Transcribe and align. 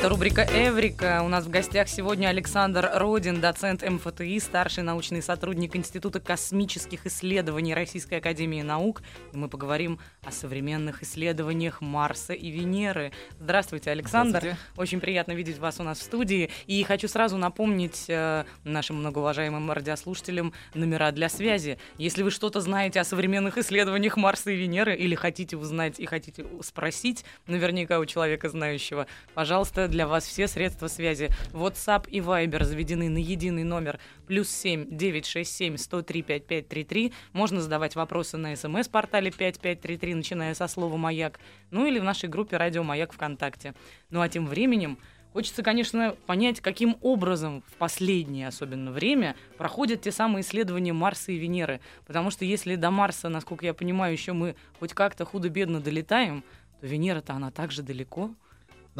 Это 0.00 0.08
рубрика 0.08 0.46
«Эврика». 0.50 1.20
У 1.22 1.28
нас 1.28 1.44
в 1.44 1.50
гостях 1.50 1.86
сегодня 1.86 2.28
Александр 2.28 2.90
Родин, 2.94 3.42
доцент 3.42 3.86
МФТИ, 3.86 4.38
старший 4.38 4.82
научный 4.82 5.20
сотрудник 5.20 5.76
Института 5.76 6.20
космических 6.20 7.04
исследований 7.04 7.74
Российской 7.74 8.14
Академии 8.14 8.62
Наук. 8.62 9.02
И 9.34 9.36
мы 9.36 9.50
поговорим 9.50 10.00
о 10.24 10.32
современных 10.32 11.02
исследованиях 11.02 11.82
Марса 11.82 12.32
и 12.32 12.48
Венеры. 12.48 13.12
Здравствуйте, 13.38 13.90
Александр. 13.90 14.38
Здравствуйте. 14.38 14.58
Очень 14.78 15.00
приятно 15.00 15.32
видеть 15.32 15.58
вас 15.58 15.80
у 15.80 15.82
нас 15.82 15.98
в 15.98 16.02
студии. 16.02 16.48
И 16.66 16.82
хочу 16.82 17.06
сразу 17.06 17.36
напомнить 17.36 18.06
э, 18.08 18.44
нашим 18.64 19.00
многоуважаемым 19.00 19.70
радиослушателям 19.70 20.54
номера 20.72 21.12
для 21.12 21.28
связи. 21.28 21.78
Если 21.98 22.22
вы 22.22 22.30
что-то 22.30 22.62
знаете 22.62 23.00
о 23.00 23.04
современных 23.04 23.58
исследованиях 23.58 24.16
Марса 24.16 24.50
и 24.50 24.56
Венеры 24.56 24.96
или 24.96 25.14
хотите 25.14 25.58
узнать 25.58 26.00
и 26.00 26.06
хотите 26.06 26.46
спросить 26.62 27.26
наверняка 27.46 27.98
у 27.98 28.06
человека 28.06 28.48
знающего, 28.48 29.06
пожалуйста, 29.34 29.89
для 29.90 30.06
вас 30.06 30.24
все 30.24 30.48
средства 30.48 30.86
связи. 30.86 31.28
WhatsApp 31.52 32.08
и 32.08 32.20
Viber 32.20 32.64
заведены 32.64 33.08
на 33.08 33.18
единый 33.18 33.64
номер 33.64 33.98
плюс 34.26 34.48
7 34.48 34.96
967 34.96 35.76
103 35.76 36.22
5533. 36.22 37.12
Можно 37.32 37.60
задавать 37.60 37.96
вопросы 37.96 38.36
на 38.36 38.56
смс-портале 38.56 39.30
5533, 39.30 40.14
начиная 40.14 40.54
со 40.54 40.68
слова 40.68 40.96
«Маяк», 40.96 41.40
ну 41.70 41.86
или 41.86 41.98
в 41.98 42.04
нашей 42.04 42.28
группе 42.28 42.56
«Радио 42.56 42.82
Маяк» 42.82 43.12
ВКонтакте. 43.12 43.74
Ну 44.10 44.20
а 44.20 44.28
тем 44.28 44.46
временем 44.46 44.98
Хочется, 45.32 45.62
конечно, 45.62 46.16
понять, 46.26 46.60
каким 46.60 46.96
образом 47.02 47.62
в 47.68 47.74
последнее 47.74 48.48
особенно 48.48 48.90
время 48.90 49.36
проходят 49.56 50.02
те 50.02 50.10
самые 50.10 50.42
исследования 50.42 50.92
Марса 50.92 51.30
и 51.30 51.36
Венеры. 51.36 51.80
Потому 52.04 52.30
что 52.30 52.44
если 52.44 52.74
до 52.74 52.90
Марса, 52.90 53.28
насколько 53.28 53.64
я 53.64 53.72
понимаю, 53.72 54.12
еще 54.12 54.32
мы 54.32 54.56
хоть 54.80 54.92
как-то 54.92 55.24
худо-бедно 55.24 55.80
долетаем, 55.80 56.42
то 56.80 56.86
Венера-то 56.86 57.34
она 57.34 57.52
так 57.52 57.70
же 57.70 57.82
далеко. 57.82 58.34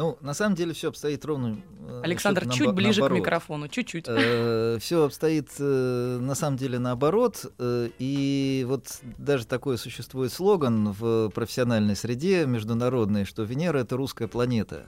Ну, 0.01 0.17
на 0.21 0.33
самом 0.33 0.55
деле 0.55 0.73
все 0.73 0.87
обстоит 0.89 1.23
ровно. 1.25 1.61
э, 1.87 2.01
Александр, 2.03 2.49
чуть 2.49 2.67
наобо- 2.69 2.73
ближе 2.73 3.01
наоборот. 3.01 3.19
к 3.19 3.21
микрофону, 3.21 3.67
чуть-чуть. 3.67 4.05
все 4.05 5.03
обстоит 5.03 5.49
э, 5.59 6.17
на 6.19 6.33
самом 6.33 6.57
деле 6.57 6.79
наоборот. 6.79 7.45
э, 7.59 7.89
и 7.99 8.65
вот 8.67 8.99
даже 9.19 9.45
такой 9.45 9.77
существует 9.77 10.33
слоган 10.33 10.91
в 10.91 11.29
профессиональной 11.29 11.95
среде 11.95 12.47
международной, 12.47 13.25
что 13.25 13.43
Венера 13.43 13.77
это 13.77 13.95
русская 13.95 14.27
планета. 14.27 14.87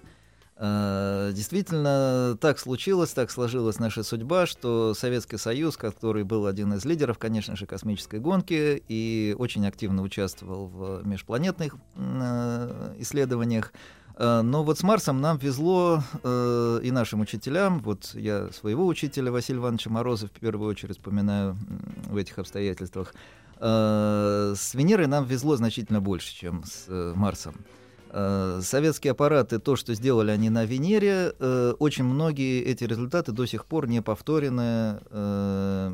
Э, 0.56 1.32
Действительно, 1.32 2.36
так 2.42 2.58
случилось, 2.58 3.12
так 3.12 3.30
сложилась 3.30 3.78
наша 3.78 4.02
судьба, 4.02 4.48
что 4.48 4.96
Советский 4.96 5.38
Союз, 5.38 5.78
который 5.78 6.24
был 6.24 6.48
один 6.48 6.74
из 6.74 6.86
лидеров, 6.86 7.20
конечно 7.20 7.56
же, 7.56 7.68
космической 7.68 8.20
гонки 8.20 8.84
и 8.88 9.36
очень 9.38 9.68
активно 9.68 10.02
участвовал 10.02 10.66
в 10.66 11.06
межпланетных 11.06 11.76
э, 11.98 12.96
исследованиях, 12.98 13.72
Э, 13.74 14.03
Но 14.18 14.64
вот 14.64 14.78
с 14.78 14.84
Марсом 14.84 15.22
нам 15.22 15.38
везло 15.38 16.04
э, 16.24 16.80
и 16.84 16.92
нашим 16.92 17.22
учителям. 17.22 17.80
Вот 17.80 18.12
я 18.14 18.52
своего 18.52 18.86
учителя 18.86 19.32
Василия 19.32 19.60
Ивановича 19.60 19.90
Мороза 19.90 20.28
в 20.28 20.32
первую 20.32 20.70
очередь 20.70 20.98
вспоминаю 20.98 21.58
в 22.06 22.18
этих 22.18 22.38
обстоятельствах. 22.38 23.14
Э, 23.60 24.54
с 24.56 24.74
Венерой 24.76 25.08
нам 25.08 25.26
везло 25.26 25.56
значительно 25.56 26.00
больше, 26.02 26.36
чем 26.36 26.64
с 26.64 26.86
э, 26.90 27.14
Марсом. 27.16 27.56
Э, 28.10 28.60
Советские 28.62 29.12
аппараты, 29.12 29.58
то, 29.58 29.76
что 29.76 29.96
сделали 29.96 30.30
они 30.30 30.52
на 30.52 30.66
Венере, 30.66 31.34
э, 31.40 31.74
очень 31.80 32.04
многие 32.04 32.62
эти 32.62 32.84
результаты 32.84 33.32
до 33.32 33.48
сих 33.48 33.66
пор 33.66 33.88
не 33.88 34.02
повторены. 34.02 35.00
э, 35.10 35.92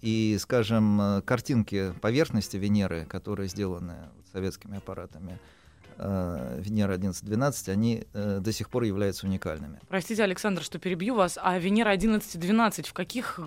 И, 0.00 0.36
скажем, 0.40 1.00
э, 1.00 1.22
картинки 1.22 1.92
поверхности 2.00 2.56
Венеры, 2.56 3.06
которые 3.08 3.48
сделаны 3.48 3.94
советскими 4.32 4.78
аппаратами, 4.78 5.38
э, 5.98 6.60
Венера 6.60 6.96
11-12, 6.96 7.70
они 7.72 8.04
э, 8.12 8.40
до 8.40 8.52
сих 8.52 8.70
пор 8.70 8.84
являются 8.84 9.26
уникальными. 9.26 9.80
Простите, 9.88 10.22
Александр, 10.22 10.62
что 10.62 10.78
перебью 10.78 11.14
вас, 11.14 11.38
а 11.40 11.58
Венера 11.58 11.94
11-12 11.94 12.88
в 12.88 12.92
каких... 12.92 13.38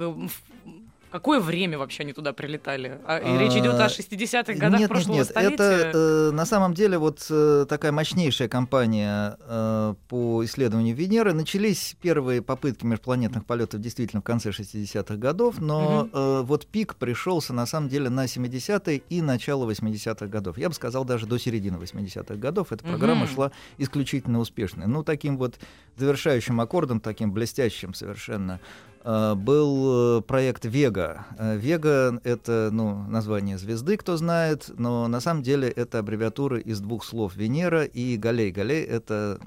какое 1.12 1.40
время 1.40 1.78
вообще 1.78 2.04
они 2.04 2.14
туда 2.14 2.34
прилетали? 2.34 3.00
А, 3.06 3.18
и 3.20 3.38
речь 3.38 3.54
идет 3.54 3.76
о 3.76 3.86
А, 3.86 3.88
60-х 3.88 4.54
годах 4.54 4.80
нет, 4.80 4.90
прошлого 4.90 5.18
нет, 5.18 5.26
нет, 5.26 5.30
столетия? 5.30 5.54
это 5.64 5.92
э, 5.94 6.32
на 6.32 6.46
самом 6.46 6.74
деле 6.74 6.98
вот 6.98 7.26
э, 7.30 7.66
такая 7.68 7.92
мощнейшая 7.92 8.48
кампания 8.48 9.38
э, 9.42 9.96
по 10.08 10.44
исследованию 10.46 10.96
Венеры. 10.96 11.34
Начались 11.34 11.96
первые 12.02 12.42
попытки 12.42 12.86
межпланетных 12.86 13.46
полетов 13.46 13.82
действительно 13.82 14.22
в 14.22 14.24
конце 14.24 14.50
60-х 14.52 15.16
годов, 15.18 15.60
но 15.60 16.04
Мгм. 16.06 16.10
э, 16.14 16.42
вот 16.44 16.66
пик 16.68 16.96
пришелся 16.96 17.54
на 17.54 17.66
самом 17.66 17.90
деле 17.90 18.10
на 18.10 18.26
70-е 18.28 19.02
и 19.10 19.22
начало 19.22 19.70
80-х 19.70 20.28
годов. 20.28 20.58
Я 20.58 20.70
бы 20.70 20.76
сказал, 20.76 21.06
даже 21.06 21.26
до 21.28 21.38
середины 21.38 21.78
80-х 21.78 22.36
годов 22.36 22.72
эта 22.72 22.84
программа 22.84 23.26
Мгм. 23.26 23.34
шла 23.34 23.52
исключительно 23.78 24.40
успешной. 24.40 24.88
Ну, 24.88 25.04
таким 25.04 25.38
вот 25.38 25.60
завершающим 25.98 26.60
аккордом, 26.62 27.00
таким 27.00 27.32
блестящим 27.32 27.94
совершенно, 27.94 28.60
был 29.04 30.20
э, 30.20 30.22
проект 30.22 30.66
Вега. 30.66 31.26
Э, 31.38 31.58
Вега— 31.58 32.20
это 32.24 32.70
ну, 32.72 33.04
название 33.08 33.58
звезды, 33.58 33.98
кто 33.98 34.18
знает, 34.18 34.70
но 34.78 35.08
на 35.08 35.20
самом 35.20 35.44
деле 35.44 35.70
это 35.70 36.00
аббревиатура 36.00 36.60
из 36.60 36.80
двух 36.80 37.04
слов 37.04 37.36
Венера 37.36 37.84
и 37.84 38.18
Галей. 38.18 38.52
Галей— 38.52 38.84
это 38.86 39.40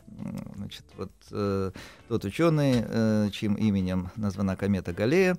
значит, 0.57 0.85
вот, 0.97 1.13
э, 1.31 1.71
тот 2.09 2.25
ученый, 2.25 2.85
э, 2.87 3.29
чьим 3.33 3.55
именем 3.55 4.11
названа 4.17 4.57
комета 4.57 4.93
Галлея, 4.93 5.37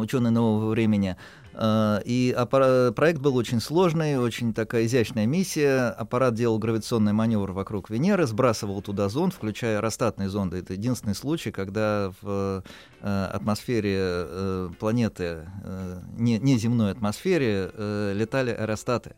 ученый 0.00 0.30
нового 0.30 0.70
времени. 0.70 1.16
Э, 1.54 2.00
И 2.04 2.32
аппара- 2.36 2.92
проект 2.92 3.20
был 3.20 3.36
очень 3.36 3.60
сложный, 3.60 4.16
очень 4.18 4.54
такая 4.54 4.86
изящная 4.86 5.26
миссия. 5.26 5.88
Аппарат 5.90 6.34
делал 6.34 6.58
гравитационный 6.58 7.12
маневр 7.12 7.52
вокруг 7.52 7.90
Венеры, 7.90 8.26
сбрасывал 8.26 8.80
туда 8.82 9.08
зонд, 9.08 9.34
включая 9.34 9.78
аэростатные 9.78 10.28
зонды. 10.28 10.58
Это 10.58 10.74
единственный 10.74 11.14
случай, 11.16 11.50
когда 11.50 12.12
в 12.22 12.62
э, 13.02 13.24
атмосфере 13.32 13.96
э, 13.98 14.70
планеты, 14.78 15.50
э, 15.64 16.00
не, 16.16 16.38
не 16.38 16.58
земной 16.58 16.92
атмосфере, 16.92 17.70
э, 17.74 18.12
летали 18.14 18.50
аэростаты. 18.50 19.14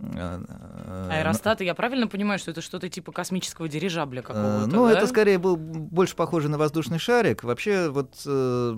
Э, 0.00 1.08
Аэростаты, 1.10 1.64
я 1.64 1.74
правильно 1.74 2.06
понимаю, 2.08 2.38
что 2.38 2.50
это 2.50 2.60
что-то 2.60 2.88
типа 2.88 3.12
космического 3.12 3.68
дирижабля 3.68 4.20
Э, 4.20 4.22
какого-то, 4.22 4.66
Ну, 4.66 4.86
да? 4.86 4.92
это 4.98 5.06
скорее 5.06 5.38
был 5.38 5.56
больше 5.56 6.16
похоже 6.16 6.48
на 6.48 6.58
воздушный 6.58 6.98
шарик. 6.98 7.44
Вообще, 7.44 7.88
вот 7.90 8.14
э, 8.26 8.76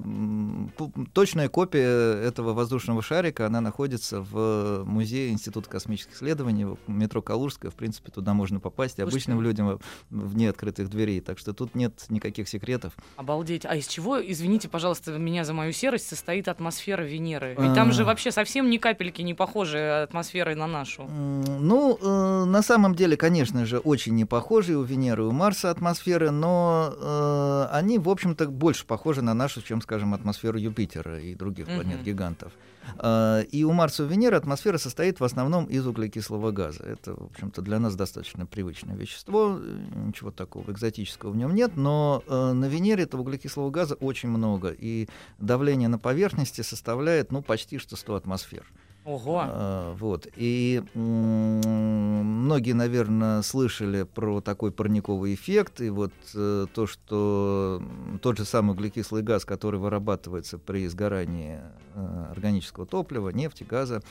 точная 1.12 1.48
копия 1.48 2.14
этого 2.22 2.52
воздушного 2.52 3.02
шарика, 3.02 3.46
она 3.46 3.60
находится 3.60 4.20
в 4.20 4.84
музее 4.84 5.30
Института 5.30 5.68
космических 5.70 6.14
исследований, 6.14 6.64
в 6.64 6.78
метро 6.86 7.22
Калужская. 7.22 7.70
В 7.70 7.74
принципе, 7.74 8.10
туда 8.10 8.34
можно 8.34 8.60
попасть 8.60 9.00
обычным 9.00 9.40
людям 9.40 9.80
вне 10.10 10.50
открытых 10.50 10.88
дверей. 10.90 11.20
Так 11.20 11.38
что 11.38 11.52
тут 11.52 11.74
нет 11.74 12.04
никаких 12.08 12.48
секретов. 12.48 12.92
Обалдеть. 13.16 13.64
А 13.66 13.74
из 13.76 13.86
чего, 13.86 14.20
извините, 14.20 14.68
пожалуйста, 14.68 15.12
меня 15.12 15.44
за 15.44 15.52
мою 15.54 15.72
серость, 15.72 16.08
состоит 16.08 16.48
атмосфера 16.48 17.02
Венеры? 17.02 17.56
Ведь 17.58 17.74
там 17.74 17.88
А. 17.88 17.92
же 17.92 18.04
вообще 18.04 18.30
совсем 18.30 18.70
ни 18.70 18.78
капельки 18.78 19.22
не 19.22 19.34
похожи 19.34 19.78
атмосферой 19.78 20.54
на 20.54 20.66
нашу. 20.66 21.05
Ну, 21.08 21.98
э, 22.00 22.44
на 22.44 22.62
самом 22.62 22.94
деле, 22.94 23.16
конечно 23.16 23.64
же, 23.66 23.78
очень 23.78 24.14
не 24.14 24.24
похожи 24.24 24.76
у 24.76 24.82
Венеры 24.82 25.24
и 25.24 25.26
у 25.26 25.32
Марса 25.32 25.70
атмосферы, 25.70 26.30
но 26.30 26.92
э, 26.96 27.68
они, 27.72 27.98
в 27.98 28.08
общем-то, 28.08 28.46
больше 28.48 28.86
похожи 28.86 29.22
на 29.22 29.34
нашу, 29.34 29.62
чем, 29.62 29.80
скажем, 29.80 30.14
атмосферу 30.14 30.58
Юпитера 30.58 31.20
и 31.20 31.34
других 31.34 31.66
планет-гигантов. 31.66 32.52
Э, 32.98 33.42
и 33.50 33.64
у 33.64 33.72
Марса 33.72 34.02
и 34.02 34.06
у 34.06 34.08
Венеры 34.08 34.36
атмосфера 34.36 34.78
состоит 34.78 35.20
в 35.20 35.24
основном 35.24 35.66
из 35.66 35.86
углекислого 35.86 36.50
газа. 36.50 36.82
Это, 36.84 37.14
в 37.14 37.24
общем-то, 37.24 37.62
для 37.62 37.78
нас 37.78 37.96
достаточно 37.96 38.46
привычное 38.46 38.96
вещество, 38.96 39.58
э, 39.60 39.78
ничего 40.06 40.30
такого 40.30 40.70
экзотического 40.70 41.30
в 41.30 41.36
нем 41.36 41.54
нет, 41.54 41.76
но 41.76 42.22
э, 42.26 42.52
на 42.52 42.66
Венере 42.66 43.04
этого 43.04 43.22
углекислого 43.22 43.70
газа 43.70 43.94
очень 43.94 44.28
много, 44.28 44.70
и 44.70 45.08
давление 45.38 45.88
на 45.88 45.98
поверхности 45.98 46.62
составляет, 46.62 47.32
ну, 47.32 47.42
почти 47.42 47.78
что 47.78 47.96
100 47.96 48.14
атмосфер. 48.14 48.64
Ого. 49.06 49.42
А, 49.46 49.94
Вот. 49.94 50.26
И 50.34 50.82
многие, 50.94 52.72
наверное, 52.72 53.42
слышали 53.42 54.02
про 54.02 54.40
такой 54.40 54.72
парниковый 54.72 55.32
эффект. 55.34 55.80
И 55.80 55.90
вот 55.90 56.12
э, 56.34 56.66
то, 56.74 56.86
что 56.88 57.80
тот 58.20 58.36
же 58.36 58.44
самый 58.44 58.72
углекислый 58.72 59.22
газ, 59.22 59.44
который 59.44 59.78
вырабатывается 59.78 60.58
при 60.58 60.88
сгорании 60.88 61.60
э, 61.94 62.26
органического 62.32 62.84
топлива, 62.84 63.28
нефти, 63.28 63.62
газа, 63.62 64.02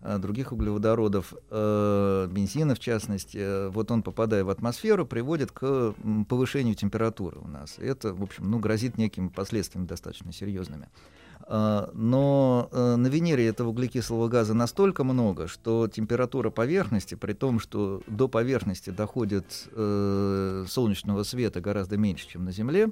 э, 0.00 0.16
других 0.16 0.52
углеводородов, 0.52 1.34
э, 1.50 2.28
бензина 2.30 2.74
в 2.74 2.78
частности, 2.78 3.36
э, 3.38 3.68
вот 3.68 3.90
он, 3.90 4.02
попадая 4.02 4.44
в 4.44 4.50
атмосферу, 4.50 5.04
приводит 5.04 5.52
к 5.52 5.94
повышению 6.26 6.74
температуры 6.74 7.38
у 7.38 7.48
нас. 7.48 7.74
Это, 7.78 8.14
в 8.14 8.22
общем, 8.22 8.50
ну, 8.50 8.58
грозит 8.58 8.96
некими 8.96 9.28
последствиями 9.28 9.86
достаточно 9.86 10.32
серьезными. 10.32 10.88
Но 11.48 12.68
на 12.72 13.06
Венере 13.06 13.46
этого 13.46 13.70
углекислого 13.70 14.28
газа 14.28 14.52
настолько 14.52 15.02
много, 15.02 15.48
что 15.48 15.88
температура 15.88 16.50
поверхности, 16.50 17.14
при 17.14 17.32
том, 17.32 17.58
что 17.58 18.02
до 18.06 18.28
поверхности 18.28 18.90
доходит 18.90 19.68
солнечного 19.74 21.22
света 21.22 21.60
гораздо 21.62 21.96
меньше, 21.96 22.28
чем 22.28 22.44
на 22.44 22.52
Земле, 22.52 22.90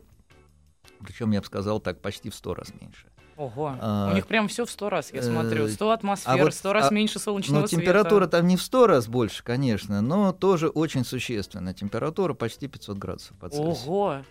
причем, 1.05 1.31
я 1.33 1.41
бы 1.41 1.47
сказал 1.47 1.81
так, 1.81 2.01
почти 2.01 2.31
в 2.31 2.35
сто 2.35 2.55
раз 2.55 2.73
меньше. 2.81 3.07
Ого, 3.37 3.77
а, 3.81 4.11
у 4.11 4.15
них 4.15 4.27
прям 4.27 4.49
все 4.49 4.65
в 4.65 4.71
сто 4.71 4.89
раз, 4.89 5.13
я 5.13 5.23
смотрю. 5.23 5.69
100 5.69 5.91
атмосфер, 5.91 6.53
сто 6.53 6.71
а 6.71 6.73
вот, 6.73 6.75
раз 6.75 6.91
а, 6.91 6.95
меньше 6.95 7.19
солнечного 7.19 7.63
ну, 7.63 7.67
температура 7.67 8.27
там 8.27 8.47
не 8.47 8.57
в 8.57 8.63
сто 8.63 8.87
раз 8.87 9.09
больше, 9.09 9.45
конечно, 9.45 10.01
но 10.01 10.33
тоже 10.33 10.69
очень 10.69 11.05
существенно. 11.05 11.75
Температура 11.75 12.33
почти 12.33 12.67
500 12.67 12.97
градусов 12.97 13.37
по 13.37 13.51
Цельсию. 13.51 13.73
Ого! 13.73 14.23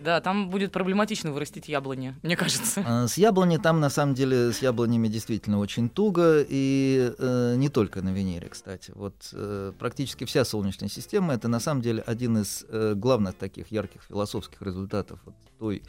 Да, 0.00 0.20
там 0.20 0.50
будет 0.50 0.72
проблематично 0.72 1.30
вырастить 1.30 1.68
яблони, 1.68 2.14
мне 2.22 2.36
кажется. 2.36 2.82
А, 2.84 3.06
с 3.06 3.16
яблони 3.16 3.58
там, 3.58 3.80
на 3.80 3.90
самом 3.90 4.14
деле, 4.14 4.52
с 4.52 4.60
яблонями 4.60 5.06
действительно 5.06 5.58
очень 5.58 5.88
туго, 5.88 6.44
и 6.48 7.14
э, 7.16 7.54
не 7.56 7.68
только 7.68 8.02
на 8.02 8.12
Венере, 8.12 8.48
кстати. 8.48 8.90
Вот 8.94 9.14
э, 9.32 9.72
практически 9.78 10.24
вся 10.24 10.44
Солнечная 10.44 10.88
система— 10.88 11.32
это, 11.34 11.46
на 11.46 11.60
самом 11.60 11.80
деле, 11.80 12.02
один 12.02 12.38
из 12.38 12.64
э, 12.68 12.94
главных 12.96 13.34
таких 13.34 13.70
ярких 13.70 14.02
философских 14.02 14.60
результатов 14.62 15.20
вот 15.24 15.34
той 15.58 15.82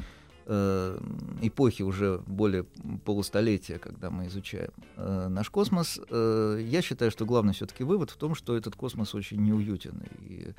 э, 0.46 1.00
эпохи 1.42 1.82
уже 1.82 2.22
более 2.28 2.66
полустолетия, 3.04 3.80
когда 3.80 4.10
мы 4.10 4.28
изучаем 4.28 4.72
э, 4.98 5.28
наш 5.30 5.50
космос, 5.50 6.00
э, 6.10 6.60
я 6.64 6.82
считаю, 6.82 7.12
что 7.12 7.26
главный 7.26 7.54
все-таки 7.54 7.84
вывод 7.84 8.12
в 8.12 8.18
том, 8.18 8.36
что 8.36 8.56
этот 8.56 8.76
космос 8.76 9.16
очень 9.16 9.42
неуютен. 9.42 10.04
И, 10.22 10.54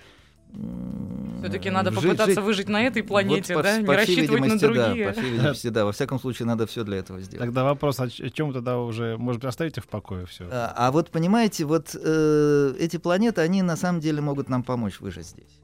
все-таки 1.39 1.71
надо 1.71 1.91
жить, 1.91 2.03
попытаться 2.03 2.35
жить, 2.35 2.45
выжить 2.45 2.69
на 2.69 2.83
этой 2.83 3.03
планете, 3.03 3.55
вот, 3.55 3.63
да? 3.63 3.75
По, 3.75 3.81
не 3.81 3.87
по 3.87 3.95
рассчитывать 3.95 4.47
на 4.47 4.59
другие. 4.59 5.07
Да, 5.07 5.13
по 5.13 5.21
всей 5.21 5.31
видимости, 5.31 5.69
да. 5.69 5.85
Во 5.85 5.93
всяком 5.93 6.19
случае, 6.19 6.47
надо 6.47 6.67
все 6.67 6.85
для 6.85 6.99
этого 6.99 7.21
сделать. 7.21 7.47
Тогда 7.47 7.65
вопрос, 7.65 8.01
о 8.01 8.09
чем 8.09 8.53
тогда 8.53 8.79
уже, 8.79 9.17
может 9.17 9.41
быть, 9.41 9.49
оставите 9.49 9.81
в 9.81 9.87
покое 9.87 10.27
все? 10.27 10.49
А, 10.51 10.73
а 10.77 10.91
вот 10.93 11.11
понимаете, 11.11 11.65
вот 11.65 11.95
э, 11.95 12.75
эти 12.79 12.97
планеты, 12.97 13.41
они 13.41 13.63
на 13.63 13.77
самом 13.77 14.01
деле 14.01 14.21
могут 14.21 14.49
нам 14.49 14.63
помочь 14.63 15.01
выжить 15.01 15.27
здесь. 15.27 15.61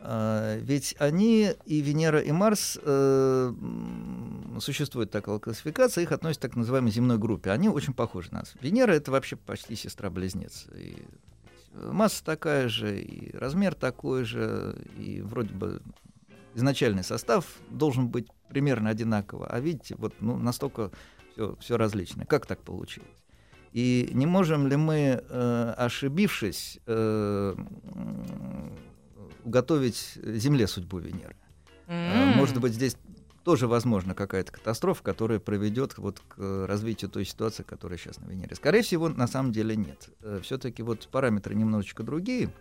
А, 0.00 0.58
ведь 0.58 0.94
они, 0.98 1.52
и 1.66 1.80
Венера, 1.80 2.20
и 2.20 2.30
Марс, 2.30 2.78
э, 2.82 3.52
существует 4.60 5.10
такая 5.10 5.38
классификация, 5.38 6.02
их 6.02 6.12
относят 6.12 6.38
к 6.38 6.42
так 6.42 6.56
называемой 6.56 6.92
земной 6.92 7.18
группе. 7.18 7.50
Они 7.50 7.68
очень 7.68 7.94
похожи 7.94 8.28
на 8.30 8.40
нас. 8.40 8.54
Венера— 8.60 8.92
это 8.92 9.10
вообще 9.10 9.36
почти 9.36 9.74
сестра-близнец. 9.74 10.66
И 10.74 10.96
масса 11.92 12.24
такая 12.24 12.68
же, 12.68 13.00
и 13.00 13.36
размер 13.36 13.74
такой 13.74 14.24
же, 14.24 14.76
и 14.98 15.20
вроде 15.22 15.54
бы 15.54 15.82
изначальный 16.54 17.04
состав 17.04 17.46
должен 17.70 18.08
быть 18.08 18.28
примерно 18.48 18.90
одинаково. 18.90 19.46
А 19.46 19.60
видите, 19.60 19.94
вот 19.98 20.14
ну, 20.20 20.36
настолько 20.36 20.90
все, 21.32 21.56
все 21.60 21.76
различное. 21.76 22.26
Как 22.26 22.46
так 22.46 22.60
получилось? 22.60 23.08
И 23.72 24.10
не 24.12 24.26
можем 24.26 24.66
ли 24.66 24.76
мы, 24.76 25.22
э, 25.28 25.74
ошибившись, 25.76 26.80
э, 26.86 27.54
уготовить 29.44 30.18
Земле 30.22 30.66
судьбу 30.66 30.98
Венеры. 30.98 31.36
Mm. 31.86 32.34
Может 32.34 32.60
быть, 32.60 32.72
здесь 32.72 32.96
тоже 33.48 33.66
возможно 33.66 34.14
какая-то 34.14 34.52
катастрофа, 34.52 35.02
которая 35.02 35.38
приведет 35.38 35.96
вот 35.96 36.20
к 36.28 36.66
развитию 36.66 37.10
той 37.10 37.24
ситуации, 37.24 37.62
которая 37.62 37.96
сейчас 37.98 38.18
на 38.18 38.26
Венере. 38.26 38.54
Скорее 38.54 38.82
всего, 38.82 39.08
на 39.08 39.26
самом 39.26 39.52
деле 39.52 39.74
нет. 39.74 40.10
Э, 40.20 40.40
Все-таки 40.42 40.82
вот 40.82 41.08
параметры 41.10 41.54
немножечко 41.54 42.02
другие. 42.02 42.52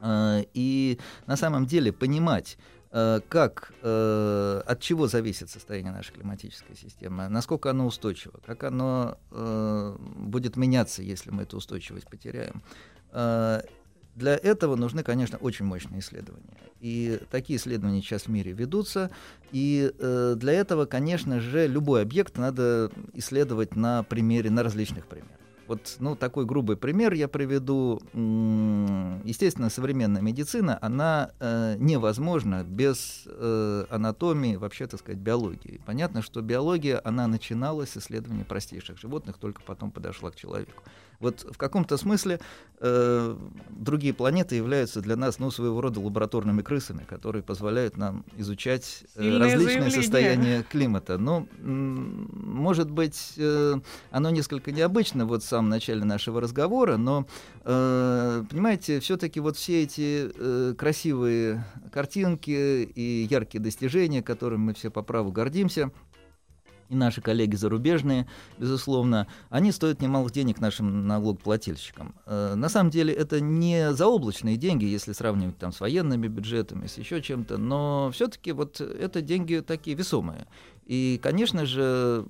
Э, 0.00 0.42
и 0.54 0.98
на 1.26 1.36
самом 1.36 1.66
деле 1.66 1.92
понимать, 1.92 2.56
как, 2.90 3.72
от 3.82 4.78
чего 4.80 5.06
зависит 5.06 5.48
состояние 5.50 5.92
нашей 5.92 6.12
климатической 6.12 6.74
системы, 6.74 7.28
насколько 7.28 7.70
оно 7.70 7.86
устойчиво, 7.86 8.40
как 8.44 8.64
оно 8.64 9.16
будет 9.30 10.56
меняться, 10.56 11.00
если 11.02 11.30
мы 11.30 11.42
эту 11.42 11.58
устойчивость 11.58 12.08
потеряем. 12.08 12.62
Для 14.14 14.36
этого 14.36 14.76
нужны, 14.76 15.02
конечно, 15.02 15.38
очень 15.38 15.64
мощные 15.64 16.00
исследования. 16.00 16.56
И 16.80 17.20
такие 17.30 17.58
исследования 17.58 18.00
сейчас 18.00 18.22
в 18.22 18.28
мире 18.28 18.52
ведутся. 18.52 19.10
И 19.52 19.92
э, 19.98 20.34
для 20.36 20.52
этого, 20.52 20.86
конечно 20.86 21.40
же, 21.40 21.66
любой 21.66 22.02
объект 22.02 22.36
надо 22.36 22.90
исследовать 23.14 23.76
на 23.76 24.02
примере, 24.02 24.50
на 24.50 24.62
различных 24.62 25.06
примерах. 25.06 25.40
Вот, 25.70 25.98
ну, 26.00 26.16
такой 26.16 26.46
грубый 26.46 26.76
пример 26.76 27.12
я 27.12 27.28
приведу. 27.28 28.00
Естественно, 29.24 29.70
современная 29.70 30.20
медицина, 30.20 30.76
она 30.82 31.30
э, 31.38 31.76
невозможна 31.78 32.64
без 32.64 33.22
э, 33.26 33.84
анатомии, 33.88 34.56
вообще, 34.56 34.88
так 34.88 34.98
сказать, 34.98 35.20
биологии. 35.20 35.80
Понятно, 35.86 36.22
что 36.22 36.42
биология, 36.42 37.00
она 37.04 37.28
начиналась 37.28 37.90
с 37.90 37.98
исследования 37.98 38.44
простейших 38.44 38.98
животных, 38.98 39.38
только 39.38 39.62
потом 39.62 39.92
подошла 39.92 40.32
к 40.32 40.34
человеку. 40.34 40.82
Вот 41.20 41.46
в 41.50 41.58
каком-то 41.58 41.98
смысле 41.98 42.40
э, 42.80 43.36
другие 43.68 44.14
планеты 44.14 44.56
являются 44.56 45.02
для 45.02 45.16
нас, 45.16 45.38
ну, 45.38 45.50
своего 45.50 45.80
рода 45.82 46.00
лабораторными 46.00 46.62
крысами, 46.62 47.04
которые 47.04 47.42
позволяют 47.42 47.98
нам 47.98 48.24
изучать 48.38 49.04
э, 49.16 49.38
различные 49.38 49.66
заявление. 49.66 49.90
состояния 49.90 50.62
климата. 50.62 51.18
Но, 51.18 51.46
может 51.60 52.90
быть, 52.90 53.34
э, 53.36 53.74
оно 54.10 54.30
несколько 54.30 54.72
необычно 54.72 55.26
вот 55.26 55.42
в 55.42 55.46
самом 55.46 55.68
начале 55.68 56.04
нашего 56.04 56.40
разговора, 56.40 56.96
но, 56.96 57.26
э, 57.64 58.44
понимаете, 58.48 59.00
все-таки 59.00 59.40
вот 59.40 59.58
все 59.58 59.82
эти 59.82 60.30
э, 60.34 60.74
красивые 60.74 61.66
картинки 61.92 62.50
и 62.50 63.28
яркие 63.30 63.62
достижения, 63.62 64.22
которыми 64.22 64.60
мы 64.60 64.74
все 64.74 64.90
по 64.90 65.02
праву 65.02 65.32
гордимся, 65.32 65.90
и 66.90 66.96
наши 66.96 67.20
коллеги 67.20 67.54
зарубежные, 67.54 68.26
безусловно, 68.58 69.28
они 69.48 69.72
стоят 69.72 70.02
немалых 70.02 70.32
денег 70.32 70.60
нашим 70.60 71.06
налогоплательщикам. 71.06 72.14
Э, 72.26 72.54
на 72.56 72.68
самом 72.68 72.90
деле 72.90 73.14
это 73.14 73.40
не 73.40 73.92
заоблачные 73.92 74.56
деньги, 74.56 74.84
если 74.84 75.12
сравнивать 75.12 75.56
там 75.56 75.72
с 75.72 75.80
военными 75.80 76.26
бюджетами, 76.26 76.88
с 76.88 76.98
еще 76.98 77.22
чем-то, 77.22 77.58
но 77.58 78.10
все-таки 78.12 78.52
вот 78.52 78.80
это 78.80 79.22
деньги 79.22 79.62
такие 79.66 79.96
весомые. 79.96 80.46
И, 80.84 81.20
конечно 81.22 81.64
же, 81.64 82.26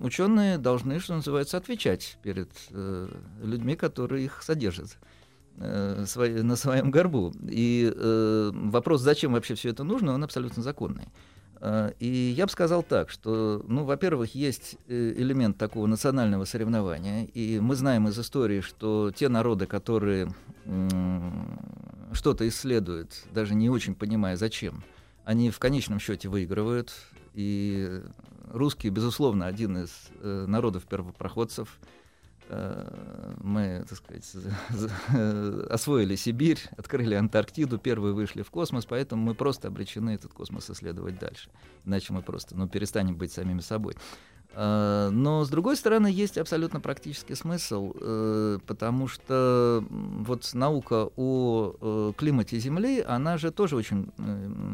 ученые 0.00 0.58
должны, 0.58 1.00
что 1.00 1.16
называется, 1.16 1.56
отвечать 1.56 2.16
перед 2.22 2.50
э, 2.70 3.08
людьми, 3.42 3.74
которые 3.74 4.26
их 4.26 4.44
содержат 4.44 4.96
э, 5.56 6.04
на 6.42 6.54
своем 6.54 6.92
горбу. 6.92 7.32
И 7.48 7.92
вопрос, 8.52 9.00
зачем 9.00 9.32
вообще 9.32 9.56
все 9.56 9.70
это 9.70 9.82
нужно, 9.82 10.14
он 10.14 10.22
абсолютно 10.22 10.62
законный. 10.62 11.08
Э, 11.64 11.92
и 11.98 12.34
я 12.36 12.44
бы 12.44 12.52
сказал 12.52 12.82
так, 12.82 13.08
что, 13.08 13.64
ну, 13.66 13.84
во-первых, 13.84 14.34
есть 14.34 14.76
э, 14.86 15.14
элемент 15.16 15.56
такого 15.56 15.86
национального 15.86 16.44
соревнования, 16.44 17.24
и 17.24 17.58
мы 17.58 17.74
знаем 17.74 18.06
из 18.06 18.18
истории, 18.18 18.60
что 18.60 19.10
те 19.14 19.28
народы, 19.28 19.66
которые 19.66 20.28
что-то 22.12 22.46
исследуют, 22.48 23.24
даже 23.32 23.54
не 23.54 23.68
очень 23.68 23.94
понимая 23.94 24.36
зачем, 24.36 24.84
они 25.24 25.50
в 25.50 25.58
конечном 25.58 26.00
счете 26.00 26.28
выигрывают. 26.28 26.92
И 27.34 28.02
русские, 28.50 28.92
безусловно, 28.92 29.46
один 29.46 29.78
из 29.78 29.90
э, 30.20 30.44
народов 30.46 30.84
первопроходцев– 30.84 31.78
мы, 32.48 33.84
так 33.88 33.98
сказать, 33.98 34.30
освоили 35.70 36.14
Сибирь, 36.16 36.60
открыли 36.76 37.14
Антарктиду, 37.14 37.78
первые 37.78 38.14
вышли 38.14 38.42
в 38.42 38.50
космос, 38.50 38.84
поэтому 38.84 39.22
мы 39.22 39.34
просто 39.34 39.68
обречены 39.68 40.10
этот 40.10 40.32
космос 40.32 40.68
исследовать 40.70 41.18
дальше. 41.18 41.50
Иначе 41.84 42.12
мы 42.12 42.22
просто 42.22 42.56
ну, 42.56 42.68
перестанем 42.68 43.16
быть 43.16 43.32
самими 43.32 43.60
собой. 43.60 43.96
Э, 44.56 45.10
но, 45.10 45.44
с 45.44 45.48
другой 45.48 45.76
стороны, 45.76 46.06
есть 46.06 46.38
абсолютно 46.38 46.80
практический 46.80 47.34
смысл, 47.34 47.92
э, 48.00 48.58
потому 48.66 49.08
что 49.08 49.84
вот 49.90 50.48
наука 50.54 51.08
о 51.16 51.74
э, 51.80 52.12
климате 52.16 52.58
Земли, 52.58 53.00
она 53.00 53.36
же 53.36 53.50
тоже 53.50 53.76
очень 53.76 54.10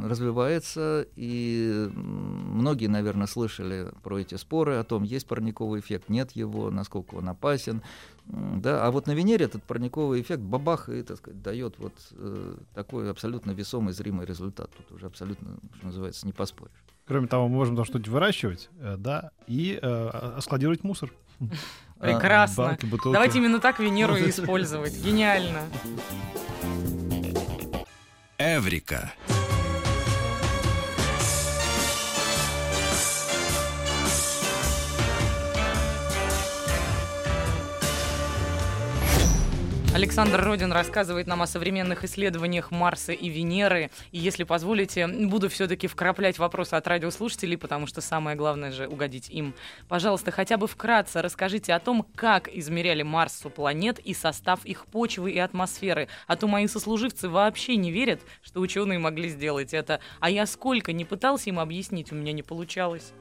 развивается, 0.04 1.06
и 1.16 1.90
многие, 1.94 2.88
наверное, 2.88 3.26
слышали 3.26 3.92
про 4.02 4.18
эти 4.20 4.34
споры 4.34 4.76
о 4.76 4.84
том, 4.84 5.02
есть 5.02 5.26
парниковый 5.26 5.80
эффект, 5.80 6.08
нет 6.08 6.32
его, 6.32 6.70
насколько 6.70 7.14
он 7.14 7.28
опасен. 7.28 7.82
Да, 8.26 8.86
а 8.86 8.90
вот 8.90 9.06
на 9.06 9.12
Венере 9.12 9.46
этот 9.46 9.62
парниковый 9.64 10.20
эффект 10.20 10.42
бабах 10.42 10.88
и, 10.88 11.02
так 11.02 11.16
сказать, 11.16 11.42
дает 11.42 11.78
вот 11.78 11.94
такой 12.74 13.10
абсолютно 13.10 13.50
весомый, 13.50 13.92
зримый 13.92 14.26
результат. 14.26 14.70
Тут 14.76 14.92
уже 14.92 15.06
абсолютно, 15.06 15.58
что 15.76 15.86
называется, 15.86 16.26
не 16.26 16.32
поспоришь. 16.32 16.84
Кроме 17.10 17.26
того, 17.26 17.48
мы 17.48 17.56
можем 17.56 17.74
там 17.74 17.84
что-нибудь 17.84 18.06
выращивать, 18.06 18.68
э, 18.78 18.94
да, 18.96 19.32
и 19.48 19.80
э, 19.82 20.38
складировать 20.40 20.84
мусор. 20.84 21.10
Прекрасно. 22.00 22.76
Банки, 22.78 22.86
Давайте 23.02 23.38
именно 23.38 23.58
так 23.58 23.80
Венеру 23.80 24.14
и 24.16 24.30
использовать. 24.30 24.96
Гениально. 24.96 25.62
Эврика. 28.38 29.12
Александр 39.92 40.40
Родин 40.40 40.70
рассказывает 40.70 41.26
нам 41.26 41.42
о 41.42 41.48
современных 41.48 42.04
исследованиях 42.04 42.70
Марса 42.70 43.10
и 43.12 43.28
Венеры. 43.28 43.90
И 44.12 44.18
если 44.18 44.44
позволите, 44.44 45.08
буду 45.08 45.48
все-таки 45.48 45.88
вкраплять 45.88 46.38
вопросы 46.38 46.74
от 46.74 46.86
радиослушателей, 46.86 47.58
потому 47.58 47.88
что 47.88 48.00
самое 48.00 48.36
главное 48.36 48.70
же 48.70 48.86
угодить 48.86 49.28
им. 49.30 49.52
Пожалуйста, 49.88 50.30
хотя 50.30 50.58
бы 50.58 50.68
вкратце 50.68 51.20
расскажите 51.20 51.74
о 51.74 51.80
том, 51.80 52.06
как 52.14 52.48
измеряли 52.48 53.02
Марсу 53.02 53.50
планет 53.50 53.98
и 53.98 54.14
состав 54.14 54.64
их 54.64 54.86
почвы 54.86 55.32
и 55.32 55.38
атмосферы. 55.38 56.06
А 56.28 56.36
то 56.36 56.46
мои 56.46 56.68
сослуживцы 56.68 57.28
вообще 57.28 57.74
не 57.74 57.90
верят, 57.90 58.20
что 58.42 58.60
ученые 58.60 59.00
могли 59.00 59.28
сделать 59.28 59.74
это. 59.74 59.98
А 60.20 60.30
я 60.30 60.46
сколько 60.46 60.92
не 60.92 61.04
пытался 61.04 61.50
им 61.50 61.58
объяснить, 61.58 62.12
у 62.12 62.14
меня 62.14 62.32
не 62.32 62.44
получалось. 62.44 63.12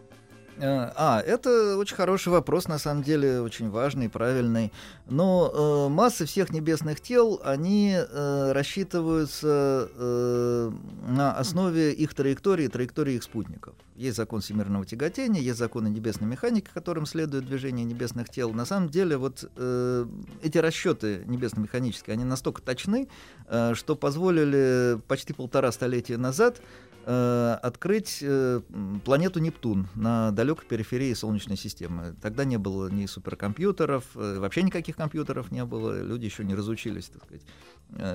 Э, 0.59 0.91
а, 0.95 1.21
это 1.21 1.77
очень 1.77 1.95
хороший 1.95 2.29
вопрос, 2.29 2.67
на 2.67 2.77
самом 2.79 3.01
деле, 3.01 3.41
очень 3.41 3.69
важный, 3.69 4.09
правильный. 4.09 4.73
Но 5.07 5.51
э, 5.53 5.89
массы 5.89 6.25
всех 6.25 6.51
небесных 6.51 6.99
тел, 6.99 7.41
они 7.43 7.95
э, 7.95 8.51
рассчитываются 8.51 9.89
э, 9.95 10.71
на 11.07 11.33
основе 11.33 11.93
их 11.93 12.13
траектории, 12.13 12.67
траектории 12.67 13.15
их 13.15 13.23
спутников. 13.23 13.73
Есть 13.95 14.17
закон 14.17 14.41
всемирного 14.41 14.85
тяготения, 14.85 15.41
есть 15.41 15.57
законы 15.57 15.87
небесной 15.87 16.29
механики, 16.29 16.69
которым 16.73 17.05
следует 17.05 17.45
движение 17.45 17.85
небесных 17.85 18.29
тел. 18.29 18.53
На 18.53 18.65
самом 18.65 18.89
деле, 18.89 19.17
вот 19.17 19.49
э, 19.55 20.05
эти 20.41 20.57
расчеты 20.57 21.23
небесно-механические, 21.25 22.13
они 22.13 22.25
настолько 22.25 22.61
точны, 22.61 23.07
э, 23.47 23.73
что 23.75 23.95
позволили 23.95 24.99
почти 25.07 25.33
полтора 25.33 25.71
столетия 25.71 26.17
назад 26.17 26.61
Э, 27.05 27.57
открыть 27.61 28.19
э, 28.21 28.61
планету 29.05 29.39
Нептун 29.39 29.87
на 29.95 30.31
далекой 30.31 30.67
периферии 30.67 31.13
Солнечной 31.13 31.57
системы. 31.57 32.15
Тогда 32.21 32.43
не 32.43 32.57
было 32.57 32.89
ни 32.89 33.05
суперкомпьютеров, 33.05 34.03
э, 34.15 34.39
вообще 34.39 34.63
никаких 34.63 34.95
компьютеров 34.95 35.51
не 35.51 35.65
было, 35.65 36.01
люди 36.01 36.25
еще 36.25 36.43
не 36.43 36.55
разучились, 36.55 37.07
так 37.07 37.23
сказать, 37.23 37.41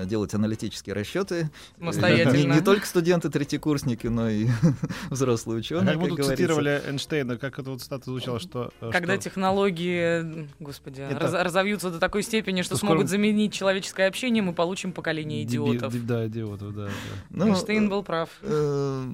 делать 0.05 0.33
аналитические 0.33 0.93
расчеты. 0.93 1.49
Самостоятельно. 1.77 2.53
Не, 2.53 2.57
не 2.57 2.61
только 2.61 2.85
студенты, 2.85 3.29
третьекурсники, 3.29 4.07
но 4.07 4.29
и 4.29 4.47
взрослые 5.09 5.59
ученые. 5.59 5.95
А 5.95 5.99
как 5.99 6.09
будто 6.09 6.23
цитировали 6.23 6.81
Эйнштейна, 6.87 7.37
как 7.37 7.59
это 7.59 7.71
вот 7.71 7.81
цитата 7.81 8.05
звучала, 8.05 8.39
что... 8.39 8.71
Э, 8.81 8.89
Когда 8.91 9.13
что... 9.15 9.23
технологии, 9.23 10.49
господи, 10.59 11.01
это... 11.01 11.19
раз, 11.19 11.33
разовьются 11.33 11.91
до 11.91 11.99
такой 11.99 12.23
степени, 12.23 12.61
что, 12.61 12.75
что 12.75 12.85
смогут 12.85 13.07
скоро... 13.07 13.17
заменить 13.17 13.53
человеческое 13.53 14.07
общение, 14.07 14.41
мы 14.41 14.53
получим 14.53 14.91
поколение 14.91 15.43
идиотов. 15.43 15.93
Деби... 15.93 16.05
Да, 16.05 16.27
идиотов, 16.27 16.73
да. 16.73 16.85
да. 16.85 16.91
Ну, 17.29 17.47
Эйнштейн 17.47 17.89
был 17.89 18.03
прав. 18.03 18.29
Э, 18.41 19.05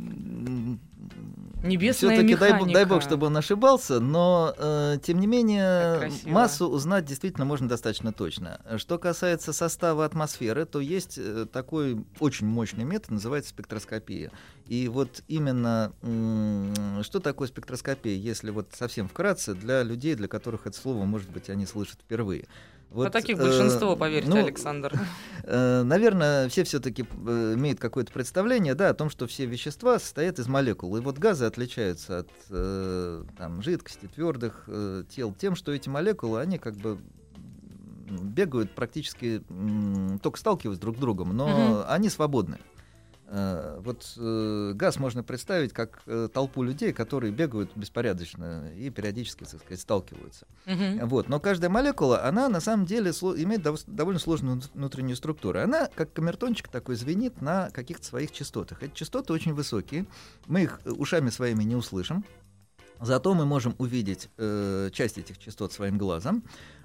Небесная 1.63 2.15
Все-таки 2.15 2.35
дай, 2.35 2.73
дай 2.73 2.85
бог, 2.85 3.03
чтобы 3.03 3.27
он 3.27 3.37
ошибался, 3.37 3.99
но 3.99 4.53
э, 4.57 4.97
тем 5.03 5.19
не 5.19 5.27
менее 5.27 6.11
массу 6.25 6.67
узнать 6.67 7.05
действительно 7.05 7.45
можно 7.45 7.69
достаточно 7.69 8.11
точно. 8.11 8.61
Что 8.77 8.97
касается 8.97 9.53
состава 9.53 10.05
атмосферы, 10.05 10.65
то 10.65 10.79
есть 10.79 11.17
э, 11.17 11.45
такой 11.51 12.03
очень 12.19 12.47
мощный 12.47 12.83
метод, 12.83 13.11
называется 13.11 13.51
спектроскопия. 13.51 14.31
И 14.65 14.87
вот 14.87 15.21
именно 15.27 15.93
э, 16.01 17.01
что 17.03 17.19
такое 17.19 17.47
спектроскопия, 17.47 18.15
если 18.15 18.49
вот 18.49 18.69
совсем 18.73 19.07
вкратце, 19.07 19.53
для 19.53 19.83
людей, 19.83 20.15
для 20.15 20.27
которых 20.27 20.65
это 20.65 20.77
слово, 20.77 21.05
может 21.05 21.29
быть, 21.29 21.49
они 21.49 21.65
слышат 21.65 21.99
впервые. 22.01 22.47
Вот, 22.91 23.07
а 23.07 23.09
таких 23.09 23.37
большинство, 23.37 23.93
э, 23.93 23.97
поверьте, 23.97 24.29
ну, 24.29 24.37
Александр. 24.37 24.93
Э, 25.43 25.81
наверное, 25.81 26.47
все 26.49 26.63
все-таки 26.63 27.03
э, 27.03 27.55
имеют 27.57 27.79
какое-то 27.79 28.13
представление 28.13 28.75
да, 28.75 28.89
о 28.89 28.93
том, 28.93 29.09
что 29.09 29.25
все 29.25 29.47
вещества 29.47 29.97
состоят 29.97 30.37
из 30.37 30.47
молекул. 30.47 30.95
И 30.97 31.01
вот 31.01 31.17
газы 31.17 31.45
отличаются 31.45 32.19
от 32.19 32.29
э, 32.51 33.23
там, 33.39 33.63
жидкости, 33.63 34.05
твердых 34.05 34.65
э, 34.67 35.03
тел 35.09 35.33
тем, 35.33 35.55
что 35.55 35.71
эти 35.71 35.89
молекулы, 35.89 36.41
они 36.41 36.59
как 36.59 36.75
бы 36.75 36.99
бегают 38.11 38.71
практически, 38.75 39.41
только 40.21 40.37
сталкиваясь 40.37 40.79
друг 40.79 40.97
с 40.97 40.99
другом, 40.99 41.35
но 41.35 41.45
угу. 41.45 41.83
они 41.87 42.09
свободны. 42.09 42.59
Э, 43.33 43.79
вот 43.81 44.13
э, 44.17 44.73
газ 44.75 44.97
можно 44.97 45.23
представить 45.23 45.71
как 45.71 46.01
э, 46.05 46.27
толпу 46.33 46.63
людей, 46.63 46.91
которые 46.91 47.31
бегают 47.31 47.71
беспорядочно 47.75 48.69
и 48.75 48.89
периодически, 48.89 49.45
так 49.45 49.61
сказать, 49.61 49.79
сталкиваются. 49.79 50.45
Uh-huh. 50.65 51.05
Вот. 51.05 51.29
Но 51.29 51.39
каждая 51.39 51.69
молекула, 51.69 52.25
она 52.25 52.49
на 52.49 52.59
самом 52.59 52.85
деле 52.85 53.11
имеет 53.11 53.65
довольно 53.87 54.19
сложную 54.19 54.61
внутреннюю 54.73 55.15
структуру. 55.15 55.59
Она, 55.61 55.87
как 55.95 56.11
камертончик 56.11 56.67
такой, 56.67 56.95
звенит 56.95 57.41
на 57.41 57.69
каких-то 57.69 58.05
своих 58.05 58.33
частотах. 58.33 58.83
Эти 58.83 58.93
частоты 58.93 59.31
очень 59.31 59.53
высокие. 59.53 60.05
Мы 60.47 60.63
их 60.63 60.81
ушами 60.85 61.29
своими 61.29 61.63
не 61.63 61.77
услышим. 61.77 62.25
Зато 63.01 63.33
мы 63.33 63.45
можем 63.45 63.75
увидеть 63.79 64.29
э, 64.37 64.89
часть 64.93 65.17
этих 65.17 65.39
частот 65.39 65.73
своим 65.73 65.97
глазом. 65.97 66.43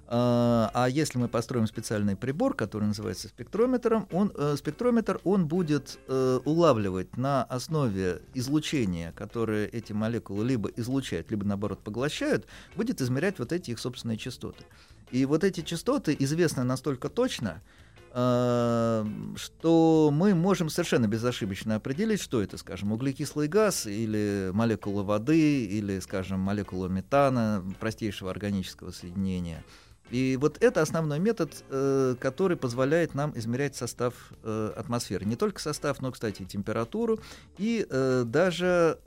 А, 0.09 0.71
а 0.73 0.89
если 0.89 1.19
мы 1.19 1.29
построим 1.29 1.67
специальный 1.67 2.17
прибор, 2.17 2.55
который 2.55 2.85
называется 2.85 3.29
спектрометром, 3.29 4.09
он, 4.13 4.33
э, 4.35 4.55
спектрометр 4.57 5.21
он 5.25 5.47
будет 5.47 5.99
э, 6.09 6.41
улавливать 6.45 7.17
на 7.17 7.45
основе 7.45 8.23
излучения, 8.33 9.13
которое 9.13 9.67
эти 9.67 9.93
молекулы 9.93 10.45
либо 10.45 10.71
излучают, 10.77 11.31
либо 11.31 11.45
наоборот 11.45 11.81
поглощают, 11.81 12.47
будет 12.77 13.03
измерять 13.03 13.39
вот 13.39 13.53
эти 13.53 13.73
их 13.73 13.79
собственные 13.79 14.17
частоты. 14.17 14.65
И 15.11 15.27
вот 15.27 15.45
эти 15.45 15.61
частоты 15.61 16.17
известны 16.19 16.63
настолько 16.63 17.09
точно, 17.09 17.61
э, 17.61 17.86
что 18.17 20.11
мы 20.11 20.35
можем 20.35 20.71
совершенно 20.71 21.07
безошибочно 21.07 21.75
определить, 21.75 22.23
что 22.23 22.41
это, 22.41 22.57
скажем, 22.57 22.93
углекислый 22.93 23.47
газ 23.47 23.87
или 23.87 24.51
молекула 24.55 25.03
воды, 25.03 25.67
или, 25.67 25.99
скажем, 25.99 26.41
молекула 26.41 26.87
метана, 26.89 27.63
простейшего 27.79 28.31
органического 28.31 28.91
соединения– 28.91 29.63
и 30.11 30.39
вот 30.41 30.63
это 30.63 30.83
основной 30.83 31.19
метод, 31.19 31.65
э, 31.69 32.15
который 32.21 32.57
позволяет 32.57 33.15
нам 33.15 33.37
измерять 33.37 33.75
состав 33.75 34.15
э, 34.43 34.73
атмосферы. 34.77 35.25
Не 35.25 35.35
только 35.37 35.61
состав, 35.61 36.01
но, 36.01 36.13
кстати, 36.13 36.43
и 36.43 36.47
температуру. 36.47 37.19
И 37.59 37.85
э, 37.89 38.23
даже 38.25 38.99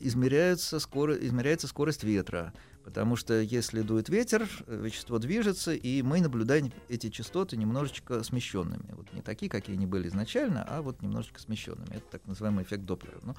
измеряется 0.00 0.78
скорость 0.78 2.04
ветра. 2.04 2.52
Потому 2.88 3.16
что 3.16 3.38
если 3.38 3.82
дует 3.82 4.08
ветер, 4.08 4.48
вещество 4.66 5.18
движется, 5.18 5.74
и 5.74 6.00
мы 6.00 6.22
наблюдаем 6.22 6.72
эти 6.88 7.10
частоты 7.10 7.58
немножечко 7.58 8.22
смещенными. 8.22 8.94
Вот 8.96 9.12
не 9.12 9.20
такие, 9.20 9.50
какие 9.50 9.76
они 9.76 9.84
были 9.84 10.08
изначально, 10.08 10.64
а 10.66 10.80
вот 10.80 11.02
немножечко 11.02 11.38
смещенными. 11.38 11.90
Это 11.90 12.04
так 12.12 12.26
называемый 12.26 12.64
эффект 12.64 12.86
Доплера. 12.86 13.18
Ну, 13.20 13.34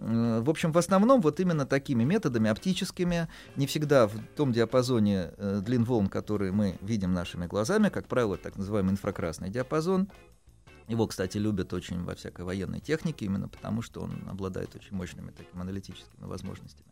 э, 0.00 0.42
в 0.42 0.50
общем, 0.50 0.70
в 0.70 0.76
основном 0.76 1.22
вот 1.22 1.40
именно 1.40 1.64
такими 1.64 2.04
методами, 2.04 2.50
оптическими, 2.50 3.28
не 3.56 3.66
всегда 3.66 4.06
в 4.06 4.12
том 4.36 4.52
диапазоне 4.52 5.30
э, 5.34 5.62
длин 5.64 5.84
волн, 5.84 6.08
которые 6.08 6.52
мы 6.52 6.76
видим 6.82 7.14
нашими 7.14 7.46
глазами, 7.46 7.88
как 7.88 8.06
правило, 8.06 8.36
так 8.36 8.58
называемый 8.58 8.92
инфракрасный 8.92 9.48
диапазон, 9.48 10.10
его, 10.88 11.06
кстати, 11.06 11.38
любят 11.38 11.72
очень 11.72 12.04
во 12.04 12.14
всякой 12.14 12.44
военной 12.44 12.80
технике, 12.80 13.24
именно 13.24 13.48
потому 13.48 13.80
что 13.80 14.02
он 14.02 14.28
обладает 14.28 14.74
очень 14.74 14.94
мощными 14.94 15.30
такими 15.30 15.62
аналитическими 15.62 16.26
возможностями. 16.26 16.90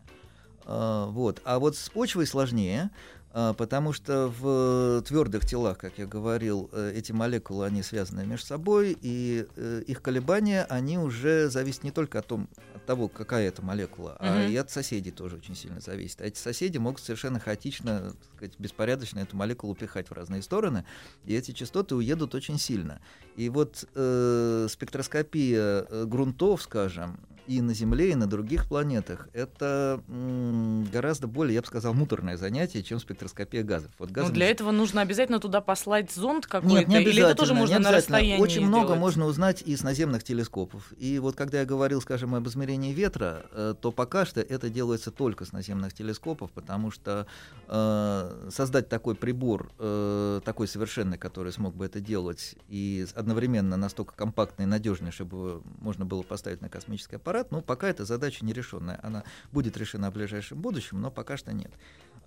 А, 0.69 1.07
вот. 1.07 1.41
А 1.45 1.59
вот 1.59 1.77
с 1.77 1.89
почвой 1.89 2.27
сложнее, 2.27 2.91
потому 3.33 3.93
что 3.93 4.33
в 4.39 5.03
твердых 5.03 5.45
телах, 5.45 5.79
как 5.79 5.99
я 5.99 6.07
говорил, 6.07 6.71
э, 6.73 6.93
эти 6.95 7.13
молекулы, 7.13 7.67
они 7.67 7.83
связаны 7.83 8.25
между 8.27 8.47
собой, 8.47 8.97
и 9.01 9.47
э, 9.57 9.83
их 9.87 10.03
колебания, 10.03 10.65
они 10.69 10.99
уже 10.99 11.49
зависят 11.51 11.85
не 11.85 11.91
только 11.91 12.21
от, 12.21 12.27
том, 12.27 12.49
от 12.75 12.85
того, 12.87 13.09
какая 13.09 13.49
это 13.49 13.63
молекула, 13.63 14.17
mm-hmm. 14.21 14.47
а 14.47 14.49
и 14.49 14.57
от 14.57 14.71
соседей 14.71 15.11
тоже 15.11 15.37
очень 15.37 15.55
сильно 15.55 15.81
зависит. 15.81 16.21
А 16.21 16.25
эти 16.25 16.39
соседи 16.39 16.79
могут 16.79 17.01
совершенно 17.01 17.39
хаотично, 17.39 18.13
так 18.13 18.37
сказать, 18.37 18.55
беспорядочно 18.59 19.21
эту 19.21 19.37
молекулу 19.37 19.75
пихать 19.75 20.09
в 20.09 20.13
разные 20.13 20.43
стороны, 20.43 20.85
и 21.25 21.35
эти 21.35 21.53
частоты 21.53 21.95
уедут 21.95 22.35
очень 22.35 22.59
сильно. 22.59 23.01
И 23.37 23.51
вот 23.51 23.85
э, 23.95 24.67
спектроскопия 24.71 25.87
э, 25.89 26.05
грунтов, 26.07 26.63
скажем, 26.63 27.21
и 27.49 27.63
на 27.63 27.73
Земле, 27.73 28.11
и 28.11 28.15
на 28.15 28.27
других 28.27 28.69
планетах, 28.69 29.29
это 29.33 30.03
м, 30.07 30.85
гораздо 30.93 31.27
более, 31.27 31.55
я 31.55 31.63
бы 31.63 31.67
сказал, 31.67 31.95
муторное 31.95 32.37
занятие, 32.37 32.83
чем 32.83 33.01
спектроскопия 33.01 33.18
газов. 33.65 33.91
Вот 33.99 34.11
газы 34.11 34.29
Но 34.29 34.35
для 34.35 34.51
этого 34.51 34.71
нужно 34.71 35.01
обязательно 35.01 35.41
туда 35.41 35.61
послать 35.61 36.11
зонд 36.11 36.47
какой-то? 36.47 36.77
Нет, 36.77 36.89
не 36.89 37.03
Или 37.03 37.23
это 37.23 37.35
тоже 37.35 37.55
можно 37.55 37.79
на 37.79 37.93
расстоянии 37.93 38.43
Очень 38.43 38.65
сделать? 38.65 38.69
много 38.69 38.95
можно 38.95 39.27
узнать 39.27 39.63
из 39.63 39.83
наземных 39.83 40.25
телескопов. 40.25 40.93
И 40.99 41.19
вот 41.19 41.37
когда 41.37 41.61
я 41.61 41.65
говорил, 41.65 42.01
скажем, 42.01 42.35
об 42.35 42.47
измерении 42.49 42.93
ветра, 42.93 43.47
э, 43.53 43.75
то 43.81 43.93
пока 43.93 44.25
что 44.25 44.41
это 44.41 44.71
делается 44.71 45.11
только 45.11 45.45
с 45.45 45.53
наземных 45.53 45.95
телескопов, 45.95 46.51
потому 46.51 46.91
что 46.91 47.27
э, 47.67 48.49
создать 48.51 48.89
такой 48.89 49.15
прибор, 49.15 49.71
э, 49.79 50.41
такой 50.45 50.69
совершенный, 50.69 51.19
который 51.19 51.53
смог 51.53 51.75
бы 51.75 51.87
это 51.87 52.01
делать, 52.01 52.57
и 52.69 53.07
одновременно 53.15 53.77
настолько 53.77 54.15
компактный 54.15 54.65
и 54.65 54.69
надежный, 54.69 55.11
чтобы 55.11 55.63
можно 55.79 56.05
было 56.05 56.23
поставить 56.23 56.61
на 56.61 56.69
космический 56.69 57.17
аппарат, 57.17 57.51
но 57.51 57.61
пока 57.61 57.89
эта 57.89 58.05
задача 58.05 58.45
нерешенная. 58.45 59.01
Она 59.03 59.25
будет 59.53 59.77
решена 59.77 60.11
в 60.11 60.15
ближайшем 60.15 60.61
будущем, 60.61 61.01
но 61.01 61.11
пока 61.11 61.37
что 61.37 61.53
нет. 61.53 61.73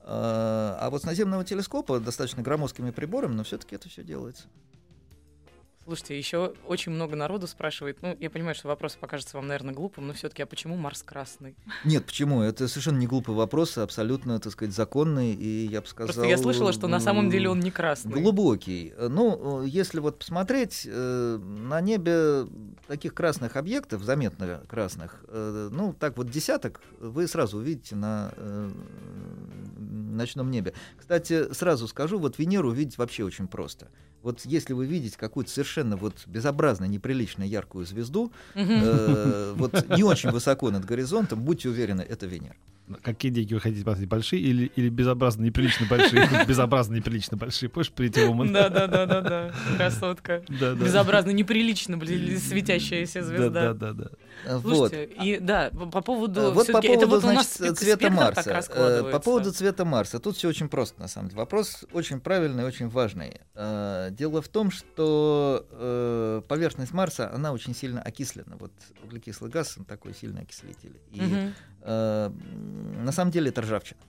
А, 0.03 0.89
вот 0.89 1.01
с 1.01 1.05
наземного 1.05 1.43
телескопа 1.43 2.00
достаточно 2.00 2.41
громоздкими 2.41 2.91
приборами, 2.91 3.34
но 3.34 3.43
все-таки 3.43 3.75
это 3.75 3.89
все 3.89 4.03
делается. 4.03 4.48
Слушайте, 5.84 6.15
еще 6.15 6.53
очень 6.67 6.91
много 6.91 7.15
народу 7.15 7.48
спрашивает. 7.48 8.03
Ну, 8.03 8.15
я 8.20 8.29
понимаю, 8.29 8.53
что 8.53 8.67
вопрос 8.67 8.96
покажется 8.96 9.36
вам, 9.38 9.48
наверное, 9.48 9.74
глупым, 9.74 10.08
но 10.08 10.13
все-таки, 10.13 10.43
а 10.43 10.46
почему 10.46 10.77
Марс 10.77 11.01
красный? 11.01 11.55
Нет, 11.86 12.05
почему? 12.05 12.43
Это 12.43 12.67
совершенно 12.67 13.00
не 13.00 13.08
глупый 13.08 13.34
вопрос, 13.34 13.79
а 13.79 13.84
абсолютно, 13.84 14.39
так 14.39 14.53
сказать, 14.53 14.75
законный, 14.75 15.34
и 15.34 15.65
я 15.65 15.81
бы 15.81 15.88
сказал... 15.88 16.13
Просто 16.13 16.29
я 16.29 16.38
слышала, 16.38 16.72
что 16.72 16.88
на 16.88 17.00
самом 17.00 17.31
деле 17.31 17.50
он 17.50 17.60
не 17.60 17.72
красный. 17.72 18.13
Глубокий. 18.13 18.93
Ну, 18.98 19.63
если 19.63 20.00
вот 20.00 20.20
посмотреть, 20.20 20.88
э, 20.89 21.38
на 21.38 21.81
небе 21.81 22.46
таких 22.88 23.15
красных 23.15 23.55
объектов, 23.55 24.03
заметно 24.03 24.63
красных, 24.70 25.25
э, 25.29 25.70
ну, 25.72 25.93
так 25.93 26.15
вот 26.15 26.29
десяток 26.29 26.79
вы 27.00 27.27
сразу 27.27 27.58
увидите 27.58 27.96
на 27.96 28.31
э, 28.38 28.72
ночном 30.15 30.51
небе. 30.51 30.73
Кстати, 30.97 31.53
сразу 31.53 31.87
скажу, 31.87 32.19
вот 32.19 32.39
Венеру 32.39 32.69
увидеть 32.69 32.97
вообще 32.97 33.23
очень 33.23 33.47
просто 33.47 33.89
вот 34.23 34.41
если 34.45 34.73
вы 34.73 34.85
видите 34.85 35.17
какую-то 35.17 35.51
совершенно 35.51 35.97
вот 35.97 36.15
безобразно 36.27 36.85
неприлично 36.85 37.43
яркую 37.43 37.85
звезду, 37.85 38.31
э, 38.53 39.53
вот 39.55 39.89
не 39.89 40.03
очень 40.03 40.31
высоко 40.31 40.69
над 40.71 40.85
горизонтом, 40.85 41.41
будьте 41.41 41.69
уверены, 41.69 42.01
это 42.01 42.25
Венера. 42.25 42.55
Какие 43.03 43.31
деньги 43.31 43.53
вы 43.53 43.61
хотите 43.61 43.83
платить? 43.85 44.07
Большие 44.07 44.41
или, 44.41 44.65
или 44.75 44.89
безобразно 44.89 45.43
неприлично 45.43 45.85
большие? 45.89 46.27
Безобразно 46.47 46.95
неприлично 46.95 47.37
большие. 47.37 47.69
Помнишь, 47.69 47.91
Pretty 47.95 48.27
Woman? 48.27 48.51
Да, 48.51 48.69
да, 48.69 48.87
да, 48.87 49.05
да, 49.05 49.21
да. 49.21 49.53
Красотка. 49.77 50.43
Безобразно 50.49 51.29
неприлично, 51.31 51.97
блин, 51.97 52.37
светящаяся 52.37 53.23
звезда. 53.23 53.73
Да, 53.73 53.73
да, 53.73 53.93
да. 53.93 54.09
Слушайте, 54.62 55.15
вот. 55.15 55.25
и 55.25 55.39
да, 55.39 55.69
по 55.69 56.01
поводу 56.01 56.51
вот 56.51 56.67
по 56.67 56.81
поводу, 56.81 56.88
это 56.88 57.07
вот 57.07 57.21
значит, 57.21 57.60
у 57.60 57.63
нас 57.65 57.77
цвета 57.77 58.10
Марса. 58.10 58.62
Э, 58.69 59.12
по 59.12 59.19
поводу 59.19 59.51
цвета 59.51 59.86
Марса. 59.86 60.19
Тут 60.19 60.38
все 60.38 60.50
очень 60.50 60.69
просто, 60.69 61.00
на 61.01 61.07
самом 61.07 61.29
деле. 61.29 61.39
Вопрос 61.39 61.86
очень 61.93 62.19
правильный, 62.19 62.63
очень 62.65 62.89
важный. 62.89 63.41
Э, 63.55 64.10
дело 64.12 64.41
в 64.41 64.48
том, 64.48 64.71
что 64.71 65.65
э, 65.71 66.41
поверхность 66.48 66.93
Марса, 66.93 67.31
она 67.33 67.51
очень 67.51 67.75
сильно 67.75 68.01
окислена. 68.01 68.55
Вот 68.57 68.71
углекислый 69.03 69.51
газ, 69.51 69.75
он 69.77 69.86
такой 69.86 70.13
сильный 70.13 70.41
окислитель. 70.43 71.00
И 71.12 71.21
угу. 71.21 71.53
на 71.86 73.12
самом 73.12 73.31
деле 73.31 73.50
это 73.50 73.62
ржавчина. 73.62 74.00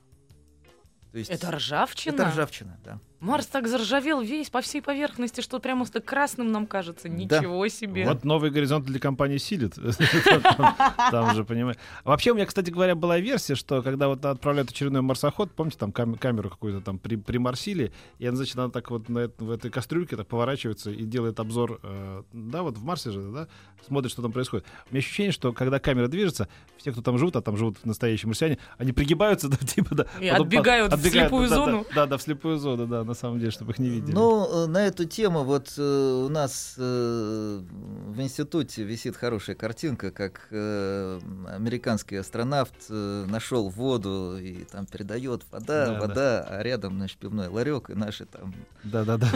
То 1.11 1.19
есть 1.19 1.29
это 1.29 1.51
ржавчина? 1.51 2.13
Это 2.15 2.29
ржавчина, 2.29 2.79
да. 2.83 2.99
Марс 3.23 3.45
так 3.45 3.69
заржавел 3.69 4.19
весь 4.19 4.49
по 4.49 4.59
всей 4.59 4.81
поверхности, 4.81 5.39
что 5.39 5.59
прямо 5.59 5.85
так 5.85 6.03
красным 6.03 6.51
нам 6.51 6.67
кажется. 6.67 7.07
Ничего 7.07 7.63
да. 7.63 7.69
себе. 7.69 8.05
Вот 8.05 8.25
новый 8.25 8.51
горизонт 8.51 8.85
для 8.85 8.99
компании 8.99 9.37
Силит. 9.37 9.75
Там 11.11 11.33
же, 11.33 11.45
понимаешь. 11.45 11.77
Вообще, 12.03 12.31
у 12.31 12.35
меня, 12.35 12.45
кстати 12.45 12.69
говоря, 12.69 12.95
была 12.95 13.19
версия, 13.19 13.55
что 13.55 13.81
когда 13.81 14.09
вот 14.09 14.25
отправляют 14.25 14.71
очередной 14.71 15.01
марсоход, 15.01 15.51
помните, 15.51 15.77
там 15.77 15.93
камеру 15.93 16.49
какую-то 16.49 16.81
там 16.81 16.99
приморсили, 16.99 17.93
и 18.19 18.27
она, 18.27 18.35
значит, 18.35 18.57
она 18.57 18.69
так 18.69 18.91
вот 18.91 19.07
в 19.07 19.51
этой 19.51 19.71
кастрюльке 19.71 20.17
так 20.17 20.27
поворачивается 20.27 20.91
и 20.91 21.03
делает 21.05 21.39
обзор, 21.39 21.79
э, 21.81 22.23
да, 22.33 22.61
вот 22.63 22.77
в 22.77 22.83
Марсе 22.83 23.11
же, 23.11 23.21
да, 23.21 23.47
смотрит, 23.87 24.11
что 24.11 24.21
там 24.21 24.33
происходит. 24.33 24.65
У 24.89 24.93
меня 24.93 24.99
ощущение, 24.99 25.31
что 25.31 25.53
когда 25.53 25.79
камера 25.79 26.07
движется, 26.09 26.49
все, 26.77 26.91
кто 26.91 27.01
там 27.01 27.17
живут, 27.17 27.37
а 27.37 27.41
там 27.41 27.55
живут 27.55 27.85
настоящие 27.85 28.27
марсиане, 28.27 28.57
они 28.77 28.91
пригибаются, 28.91 29.47
да, 29.49 29.57
типа, 29.57 29.95
да. 29.95 30.07
И 30.19 30.27
отбегают 30.27 30.91
в 30.93 31.09
слепую 31.09 31.47
зону. 31.47 31.85
Да, 31.95 32.05
да, 32.05 32.17
в 32.17 32.21
слепую 32.21 32.57
зону, 32.57 32.85
да, 32.85 33.12
на 33.13 33.19
самом 33.19 33.39
деле, 33.39 33.51
чтобы 33.51 33.73
их 33.73 33.79
не 33.79 33.89
видели. 33.89 34.11
Ну, 34.11 34.63
э, 34.63 34.67
на 34.67 34.87
эту 34.87 35.05
тему 35.05 35.43
вот 35.43 35.75
э, 35.77 35.81
у 35.81 36.29
нас 36.29 36.73
э, 36.77 37.61
в 38.07 38.19
институте 38.19 38.83
висит 38.83 39.15
хорошая 39.15 39.55
картинка, 39.55 40.09
как 40.11 40.47
американский 40.51 42.15
астронавт 42.15 42.73
нашел 42.89 43.69
воду 43.69 44.37
и 44.39 44.63
там 44.63 44.87
передает 44.87 45.43
вода, 45.51 45.85
да, 45.85 45.99
вода, 45.99 46.15
да. 46.15 46.47
а 46.49 46.63
рядом 46.63 46.97
наш 46.97 47.15
пивной 47.15 47.47
ларек 47.47 47.91
и 47.91 47.93
наши 47.93 48.25
там. 48.25 48.53
Да, 48.83 49.03
да, 49.05 49.17
да. 49.17 49.27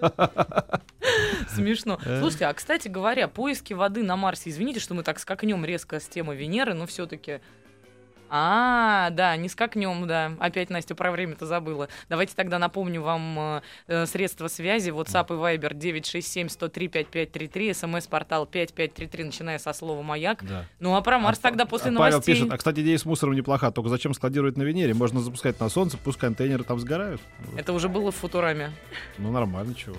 Смешно. 1.54 1.98
Слушайте, 2.20 2.46
а 2.46 2.54
кстати 2.54 2.88
говоря, 2.88 3.26
поиски 3.26 3.72
воды 3.72 4.02
на 4.02 4.16
Марсе, 4.16 4.50
извините, 4.50 4.78
что 4.80 4.94
мы 4.94 5.02
так 5.02 5.18
скакнем 5.18 5.64
резко 5.64 5.98
с 5.98 6.06
темы 6.06 6.36
Венеры, 6.36 6.74
но 6.74 6.86
все-таки 6.86 7.40
а, 8.30 9.10
да, 9.10 9.36
не 9.36 9.48
скакнем, 9.48 10.06
да. 10.06 10.32
Опять 10.38 10.70
Настя 10.70 10.94
про 10.94 11.10
время-то 11.10 11.46
забыла. 11.46 11.88
Давайте 12.08 12.34
тогда 12.34 12.58
напомню 12.58 13.02
вам 13.02 13.62
э, 13.86 14.06
средства 14.06 14.48
связи. 14.48 14.90
WhatsApp 14.90 15.26
и 15.28 15.58
Viber 15.58 15.74
967-103-5533, 15.74 17.74
смс-портал 17.74 18.46
5533, 18.46 19.24
начиная 19.24 19.58
со 19.58 19.72
слова 19.72 20.02
«Маяк». 20.02 20.44
Да. 20.44 20.64
Ну, 20.80 20.94
а 20.94 21.00
про 21.00 21.18
Марс 21.18 21.38
а, 21.38 21.42
тогда 21.42 21.66
после 21.66 21.88
а 21.88 21.92
новостей. 21.92 22.20
Павел 22.20 22.26
пишет, 22.26 22.52
а, 22.52 22.56
кстати, 22.56 22.80
идея 22.80 22.98
с 22.98 23.04
мусором 23.04 23.34
неплоха, 23.34 23.70
только 23.70 23.88
зачем 23.88 24.14
складировать 24.14 24.56
на 24.56 24.62
Венере? 24.62 24.94
Можно 24.94 25.20
запускать 25.20 25.58
на 25.60 25.68
Солнце, 25.68 25.96
пусть 25.96 26.18
контейнеры 26.18 26.64
там 26.64 26.78
сгорают. 26.78 27.20
Это 27.56 27.72
уже 27.72 27.88
было 27.88 28.10
в 28.10 28.16
Футураме. 28.16 28.72
Ну, 29.18 29.30
нормально, 29.30 29.74
чего. 29.74 29.96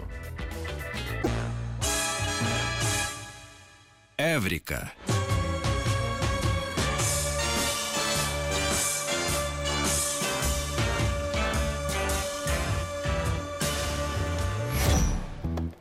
Эврика. 4.18 4.92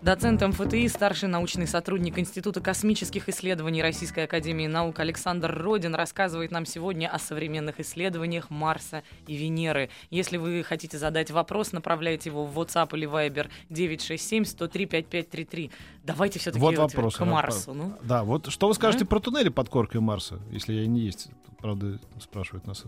Доцент 0.08 0.40
МФТИ, 0.40 0.88
старший 0.88 1.28
научный 1.28 1.66
сотрудник 1.66 2.18
Института 2.18 2.62
космических 2.62 3.28
исследований 3.28 3.82
Российской 3.82 4.24
Академии 4.24 4.66
Наук 4.66 5.00
Александр 5.00 5.54
Родин 5.54 5.94
рассказывает 5.94 6.50
нам 6.50 6.64
сегодня 6.64 7.08
о 7.08 7.18
современных 7.18 7.78
исследованиях 7.78 8.48
Марса 8.48 9.02
и 9.26 9.36
Венеры. 9.36 9.90
Если 10.08 10.38
вы 10.38 10.62
хотите 10.62 10.96
задать 10.96 11.30
вопрос, 11.30 11.72
направляйте 11.72 12.30
его 12.30 12.46
в 12.46 12.58
WhatsApp 12.58 12.96
или 12.96 13.06
Viber 13.06 13.50
967-103-5533. 13.68 15.70
Давайте 16.04 16.38
все-таки 16.38 16.58
вот 16.58 16.78
вопрос, 16.78 17.16
к 17.16 17.26
Марсу. 17.26 17.74
Ну. 17.74 17.92
Да, 18.02 18.24
вот 18.24 18.46
что 18.46 18.68
вы 18.68 18.72
скажете 18.72 19.04
а? 19.04 19.06
про 19.06 19.20
туннели 19.20 19.50
под 19.50 19.68
коркой 19.68 20.00
Марса, 20.00 20.38
если 20.50 20.72
я 20.72 20.86
не 20.86 21.00
есть? 21.00 21.28
Правда, 21.58 22.00
спрашивают 22.18 22.66
нас. 22.66 22.82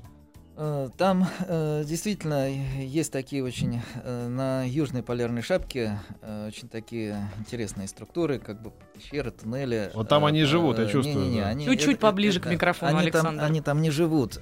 Э, 0.63 0.91
там 0.99 1.27
э, 1.49 1.85
действительно 1.87 2.51
есть 2.51 3.11
такие 3.11 3.43
очень 3.43 3.81
э, 4.05 4.29
на 4.29 4.63
южной 4.69 5.03
полярной 5.03 5.41
шапке 5.41 5.99
э, 6.21 6.49
очень 6.49 6.69
такие 6.69 7.31
интересные 7.39 7.89
структуры, 7.89 8.39
как 8.39 8.61
бы 8.61 8.71
пещеры, 8.93 9.31
туннели. 9.31 9.91
Вот 9.95 10.11
там 10.11 10.27
они 10.27 10.45
живут, 10.45 10.79
я 10.79 10.85
чувствую. 10.85 11.25
Не, 11.25 11.31
не, 11.31 11.41
да. 11.41 11.49
они, 11.49 11.65
Чуть-чуть 11.65 11.95
это, 11.95 12.01
поближе 12.03 12.41
это, 12.41 12.49
к 12.51 12.53
микрофону, 12.53 12.91
они 12.91 13.01
Александр. 13.07 13.41
Там, 13.41 13.51
они 13.51 13.63
там 13.63 13.81
не 13.81 13.91
живут. 13.91 14.39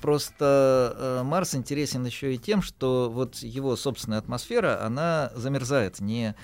Просто 0.00 1.22
Марс 1.24 1.54
интересен 1.54 2.04
еще 2.04 2.34
и 2.34 2.38
тем, 2.38 2.62
что 2.62 3.08
вот 3.08 3.36
его 3.36 3.76
собственная 3.76 4.18
атмосфера, 4.18 4.84
она 4.84 5.30
замерзает 5.36 6.00
не 6.00 6.34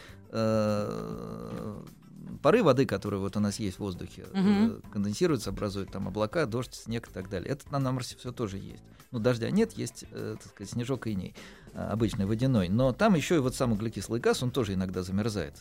пары 2.42 2.62
воды, 2.62 2.86
которые 2.86 3.20
вот 3.20 3.36
у 3.36 3.40
нас 3.40 3.58
есть 3.58 3.76
в 3.76 3.80
воздухе, 3.80 4.24
угу. 4.32 4.80
конденсируются, 4.92 5.50
образуют 5.50 5.90
там 5.90 6.08
облака, 6.08 6.46
дождь, 6.46 6.74
снег 6.74 7.08
и 7.08 7.12
так 7.12 7.28
далее. 7.28 7.50
Это 7.50 7.70
на 7.70 7.92
Марсе 7.92 8.16
все 8.16 8.32
тоже 8.32 8.58
есть. 8.58 8.82
Ну, 9.12 9.18
дождя 9.18 9.50
нет, 9.50 9.72
есть, 9.72 10.04
э, 10.10 10.36
так 10.40 10.52
сказать, 10.52 10.72
снежок 10.72 11.06
и 11.06 11.12
иней, 11.12 11.34
э, 11.72 11.78
обычный 11.78 12.26
водяной. 12.26 12.68
Но 12.68 12.92
там 12.92 13.14
еще 13.14 13.36
и 13.36 13.38
вот 13.38 13.54
сам 13.54 13.72
углекислый 13.72 14.20
газ, 14.20 14.42
он 14.42 14.50
тоже 14.50 14.74
иногда 14.74 15.02
замерзает. 15.02 15.54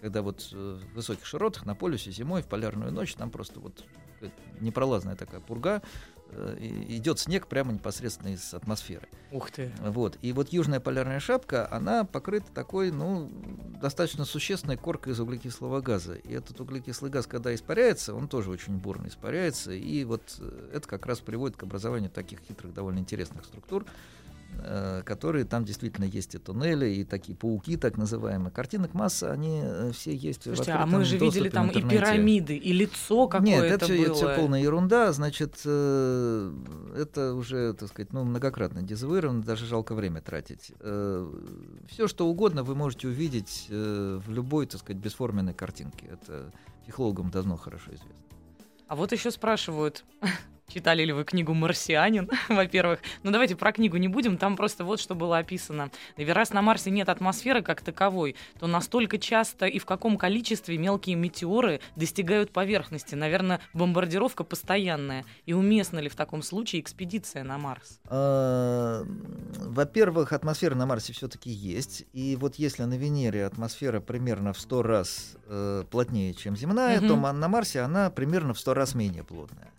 Когда 0.00 0.22
вот 0.22 0.52
в 0.52 0.94
высоких 0.94 1.26
широтах 1.26 1.66
на 1.66 1.74
полюсе 1.74 2.10
зимой 2.10 2.42
в 2.42 2.46
полярную 2.46 2.92
ночь 2.92 3.14
там 3.14 3.30
просто 3.30 3.60
вот 3.60 3.84
непролазная 4.60 5.16
такая 5.16 5.40
пурга, 5.40 5.82
идет 6.58 7.18
снег 7.18 7.46
прямо 7.46 7.72
непосредственно 7.72 8.32
из 8.32 8.52
атмосферы. 8.52 9.08
Ух 9.32 9.50
ты. 9.50 9.72
Вот. 9.80 10.18
И 10.22 10.32
вот 10.32 10.52
южная 10.52 10.80
полярная 10.80 11.20
шапка, 11.20 11.70
она 11.70 12.04
покрыта 12.04 12.50
такой, 12.52 12.90
ну, 12.90 13.30
достаточно 13.80 14.24
существенной 14.24 14.76
коркой 14.76 15.12
из 15.12 15.20
углекислого 15.20 15.80
газа. 15.80 16.14
И 16.14 16.32
этот 16.32 16.60
углекислый 16.60 17.10
газ, 17.10 17.26
когда 17.26 17.54
испаряется, 17.54 18.14
он 18.14 18.28
тоже 18.28 18.50
очень 18.50 18.76
бурно 18.76 19.08
испаряется. 19.08 19.72
И 19.72 20.04
вот 20.04 20.36
э, 20.40 20.70
это 20.74 20.88
как 20.88 21.06
раз 21.06 21.20
приводит 21.20 21.56
к 21.56 21.62
образованию 21.62 22.10
таких 22.10 22.40
хитрых, 22.40 22.74
довольно 22.74 22.98
интересных 22.98 23.44
структур, 23.44 23.84
Э, 23.84 24.25
которые 25.04 25.44
там 25.44 25.64
действительно 25.64 26.04
есть 26.04 26.34
и 26.34 26.38
туннели, 26.38 26.86
и 26.86 27.04
такие 27.04 27.36
пауки, 27.36 27.76
так 27.76 27.96
называемые. 27.96 28.50
Картинок 28.50 28.94
масса, 28.94 29.32
они 29.32 29.60
э, 29.62 29.90
все 29.92 30.14
есть 30.14 30.42
Слушайте, 30.42 30.72
а 30.72 30.86
мы 30.86 31.04
же 31.04 31.18
видели 31.18 31.48
там 31.48 31.70
и 31.70 31.82
пирамиды, 31.82 32.56
и 32.56 32.72
лицо 32.72 33.28
какое-то 33.28 33.62
Нет, 33.62 33.64
это, 33.64 33.86
было. 33.88 34.02
это 34.02 34.14
все 34.14 34.34
полная 34.36 34.62
ерунда. 34.62 35.12
Значит, 35.12 35.60
э, 35.64 36.52
это 36.96 37.34
уже, 37.34 37.74
так 37.74 37.88
сказать, 37.88 38.12
ну, 38.12 38.24
многократно 38.24 38.82
дезавуировано, 38.82 39.42
даже 39.42 39.66
жалко 39.66 39.94
время 39.94 40.20
тратить. 40.20 40.72
Все, 41.88 42.08
что 42.08 42.26
угодно 42.26 42.62
вы 42.62 42.74
можете 42.74 43.08
увидеть 43.08 43.66
в 43.68 44.30
любой, 44.30 44.66
так 44.66 44.80
сказать, 44.80 45.02
бесформенной 45.02 45.54
картинке. 45.54 46.06
Это 46.10 46.52
психологам 46.82 47.30
давно 47.30 47.56
хорошо 47.56 47.90
известно. 47.90 48.14
А 48.88 48.94
вот 48.94 49.12
еще 49.12 49.30
спрашивают, 49.30 50.04
Читали 50.68 51.04
ли 51.04 51.12
вы 51.12 51.24
книгу 51.24 51.54
«Марсианин», 51.54 52.28
во-первых? 52.48 53.00
Ну, 53.22 53.30
давайте 53.30 53.56
про 53.56 53.72
книгу 53.72 53.96
не 53.96 54.08
будем, 54.08 54.36
там 54.36 54.56
просто 54.56 54.84
вот 54.84 55.00
что 55.00 55.14
было 55.14 55.38
описано. 55.38 55.90
Раз 56.16 56.50
на 56.50 56.60
Марсе 56.60 56.90
нет 56.90 57.08
атмосферы 57.08 57.62
как 57.62 57.82
таковой, 57.82 58.34
то 58.58 58.66
настолько 58.66 59.18
часто 59.18 59.66
и 59.66 59.78
в 59.78 59.86
каком 59.86 60.18
количестве 60.18 60.76
мелкие 60.76 61.16
метеоры 61.16 61.80
достигают 61.94 62.50
поверхности. 62.50 63.14
Наверное, 63.14 63.60
бомбардировка 63.74 64.44
постоянная. 64.44 65.24
И 65.46 65.52
уместна 65.52 66.00
ли 66.00 66.08
в 66.08 66.16
таком 66.16 66.42
случае 66.42 66.82
экспедиция 66.82 67.44
на 67.44 67.58
Марс? 67.58 68.00
А, 68.08 69.04
во-первых, 69.58 70.32
атмосфера 70.32 70.74
на 70.74 70.86
Марсе 70.86 71.12
все-таки 71.12 71.50
есть. 71.50 72.04
И 72.12 72.36
вот 72.36 72.56
если 72.56 72.82
на 72.82 72.94
Венере 72.94 73.46
атмосфера 73.46 74.00
примерно 74.00 74.52
в 74.52 74.58
100 74.58 74.82
раз 74.82 75.36
э, 75.46 75.84
плотнее, 75.90 76.34
чем 76.34 76.56
земная, 76.56 77.00
то 77.00 77.16
на 77.16 77.48
Марсе 77.48 77.80
она 77.80 78.10
примерно 78.10 78.52
в 78.52 78.58
100 78.58 78.74
раз 78.74 78.94
менее 78.94 79.22
плотная. 79.22 79.72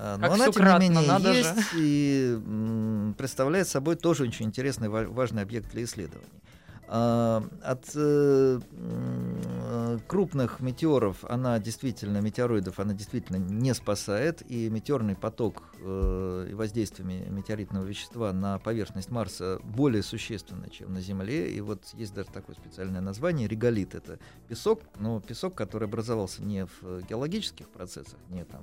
А, 0.00 0.16
но 0.16 0.28
как 0.28 0.34
она, 0.34 0.50
тем 0.52 0.64
не 0.64 0.88
менее, 0.88 1.08
надо 1.08 1.32
есть 1.32 1.72
же. 1.72 1.76
и 1.76 2.38
представляет 3.18 3.66
собой 3.66 3.96
тоже 3.96 4.22
очень 4.22 4.46
интересный, 4.46 4.88
важный 4.88 5.42
объект 5.42 5.72
для 5.72 5.82
исследований. 5.82 6.28
А, 6.90 7.42
от 7.62 7.90
э, 7.96 8.60
крупных 10.06 10.60
метеоров 10.60 11.24
она 11.24 11.58
действительно, 11.58 12.18
метеороидов, 12.18 12.78
она 12.78 12.94
действительно 12.94 13.38
не 13.38 13.74
спасает, 13.74 14.48
и 14.48 14.70
метеорный 14.70 15.16
поток 15.16 15.64
э, 15.80 16.46
и 16.50 16.54
воздействие 16.54 17.28
метеоритного 17.28 17.84
вещества 17.84 18.32
на 18.32 18.60
поверхность 18.60 19.10
Марса 19.10 19.58
более 19.64 20.04
существенно, 20.04 20.70
чем 20.70 20.94
на 20.94 21.00
Земле. 21.00 21.50
И 21.50 21.60
вот 21.60 21.82
есть 21.94 22.14
даже 22.14 22.30
такое 22.30 22.54
специальное 22.54 23.00
название 23.00 23.48
реголит. 23.48 23.96
Это 23.96 24.20
песок, 24.46 24.80
но 24.96 25.20
песок, 25.20 25.56
который 25.56 25.88
образовался 25.88 26.42
не 26.42 26.66
в 26.66 27.02
геологических 27.02 27.68
процессах, 27.68 28.18
не 28.30 28.44
там 28.44 28.62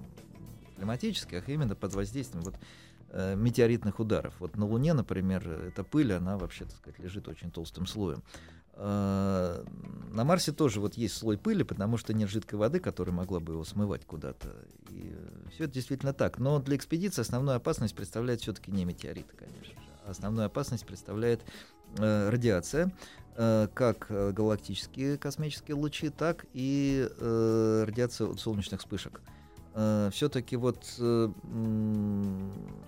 климатических, 0.75 1.47
а 1.47 1.51
именно 1.51 1.75
под 1.75 1.93
воздействием 1.93 2.43
вот, 2.43 2.55
э, 3.09 3.35
метеоритных 3.35 3.99
ударов. 3.99 4.33
Вот 4.39 4.57
на 4.57 4.65
Луне, 4.65 4.93
например, 4.93 5.47
эта 5.49 5.83
пыль, 5.83 6.13
она 6.13 6.37
вообще, 6.37 6.65
так 6.65 6.75
сказать, 6.75 6.99
лежит 6.99 7.27
очень 7.27 7.51
толстым 7.51 7.87
слоем. 7.87 8.23
Э, 8.77 9.63
на 10.11 10.23
Марсе 10.25 10.51
тоже 10.51 10.79
вот 10.81 10.95
есть 10.95 11.15
слой 11.15 11.37
пыли, 11.37 11.63
потому 11.63 11.97
что 11.97 12.13
нет 12.13 12.29
жидкой 12.29 12.59
воды, 12.59 12.79
которая 12.79 13.15
могла 13.15 13.39
бы 13.39 13.53
его 13.53 13.63
смывать 13.63 14.05
куда-то. 14.05 14.49
И 14.89 15.15
все 15.53 15.65
это 15.65 15.73
действительно 15.73 16.13
так. 16.13 16.39
Но 16.39 16.59
для 16.59 16.75
экспедиции 16.75 17.21
основную 17.21 17.55
опасность 17.55 17.95
представляет 17.95 18.41
все-таки 18.41 18.71
не 18.71 18.85
метеориты, 18.85 19.33
конечно 19.35 19.63
же. 19.63 19.71
Основную 20.05 20.45
опасность 20.47 20.85
представляет 20.85 21.41
э, 21.97 22.29
радиация, 22.29 22.93
э, 23.35 23.67
как 23.73 24.07
галактические 24.09 25.17
космические 25.17 25.75
лучи, 25.75 26.09
так 26.09 26.45
и 26.53 27.07
э, 27.09 27.85
радиация 27.87 28.27
от 28.27 28.39
солнечных 28.39 28.81
вспышек. 28.81 29.21
Э, 29.77 30.09
все-таки 30.13 30.55
вот 30.55 30.85
э, 30.99 31.29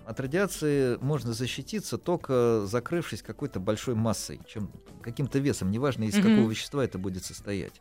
от 0.06 0.20
радиации 0.20 0.96
можно 1.02 1.34
защититься 1.34 1.98
только 1.98 2.64
закрывшись 2.64 3.20
какой-то 3.20 3.60
большой 3.60 3.94
массой, 3.94 4.40
чем 4.46 4.70
каким-то 5.02 5.38
весом, 5.38 5.70
неважно 5.70 6.04
из 6.04 6.14
mm-hmm. 6.14 6.22
какого 6.22 6.48
вещества 6.48 6.82
это 6.82 6.98
будет 6.98 7.26
состоять. 7.26 7.78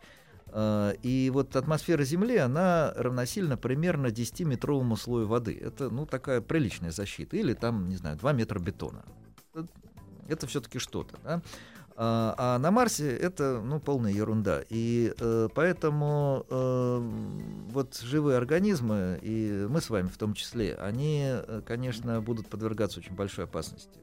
Э, 0.48 0.94
и 1.04 1.32
вот 1.34 1.56
атмосфера 1.56 2.04
Земли, 2.04 2.36
она 2.36 2.94
равносильна 2.98 3.56
примерно 3.56 4.08
10-метровому 4.08 4.98
слою 4.98 5.26
воды. 5.26 5.58
Это, 5.58 5.90
ну, 5.90 6.06
такая 6.06 6.42
приличная 6.42 6.92
защита. 6.92 7.38
Или 7.38 7.54
там, 7.54 7.88
не 7.88 7.96
знаю, 7.96 8.18
2 8.18 8.34
метра 8.34 8.60
бетона. 8.60 9.06
Это 10.28 10.48
все-таки 10.48 10.80
что-то, 10.80 11.18
да? 11.24 11.42
А, 12.00 12.36
а 12.38 12.60
на 12.60 12.70
Марсе 12.70 13.10
это 13.10 13.60
ну, 13.60 13.80
полная 13.80 14.12
ерунда. 14.12 14.62
И 14.70 15.14
э, 15.20 15.50
поэтому 15.54 16.46
э, 16.48 17.00
вот 17.72 17.98
живые 17.98 18.38
организмы, 18.38 19.18
и 19.24 19.66
мы 19.68 19.82
с 19.82 19.90
вами 19.90 20.08
в 20.08 20.18
том 20.18 20.36
числе, 20.36 20.76
они, 20.76 21.24
э, 21.26 21.62
конечно, 21.66 22.22
будут 22.22 22.48
подвергаться 22.50 23.00
очень 23.00 23.16
большой 23.16 23.46
опасности. 23.46 23.98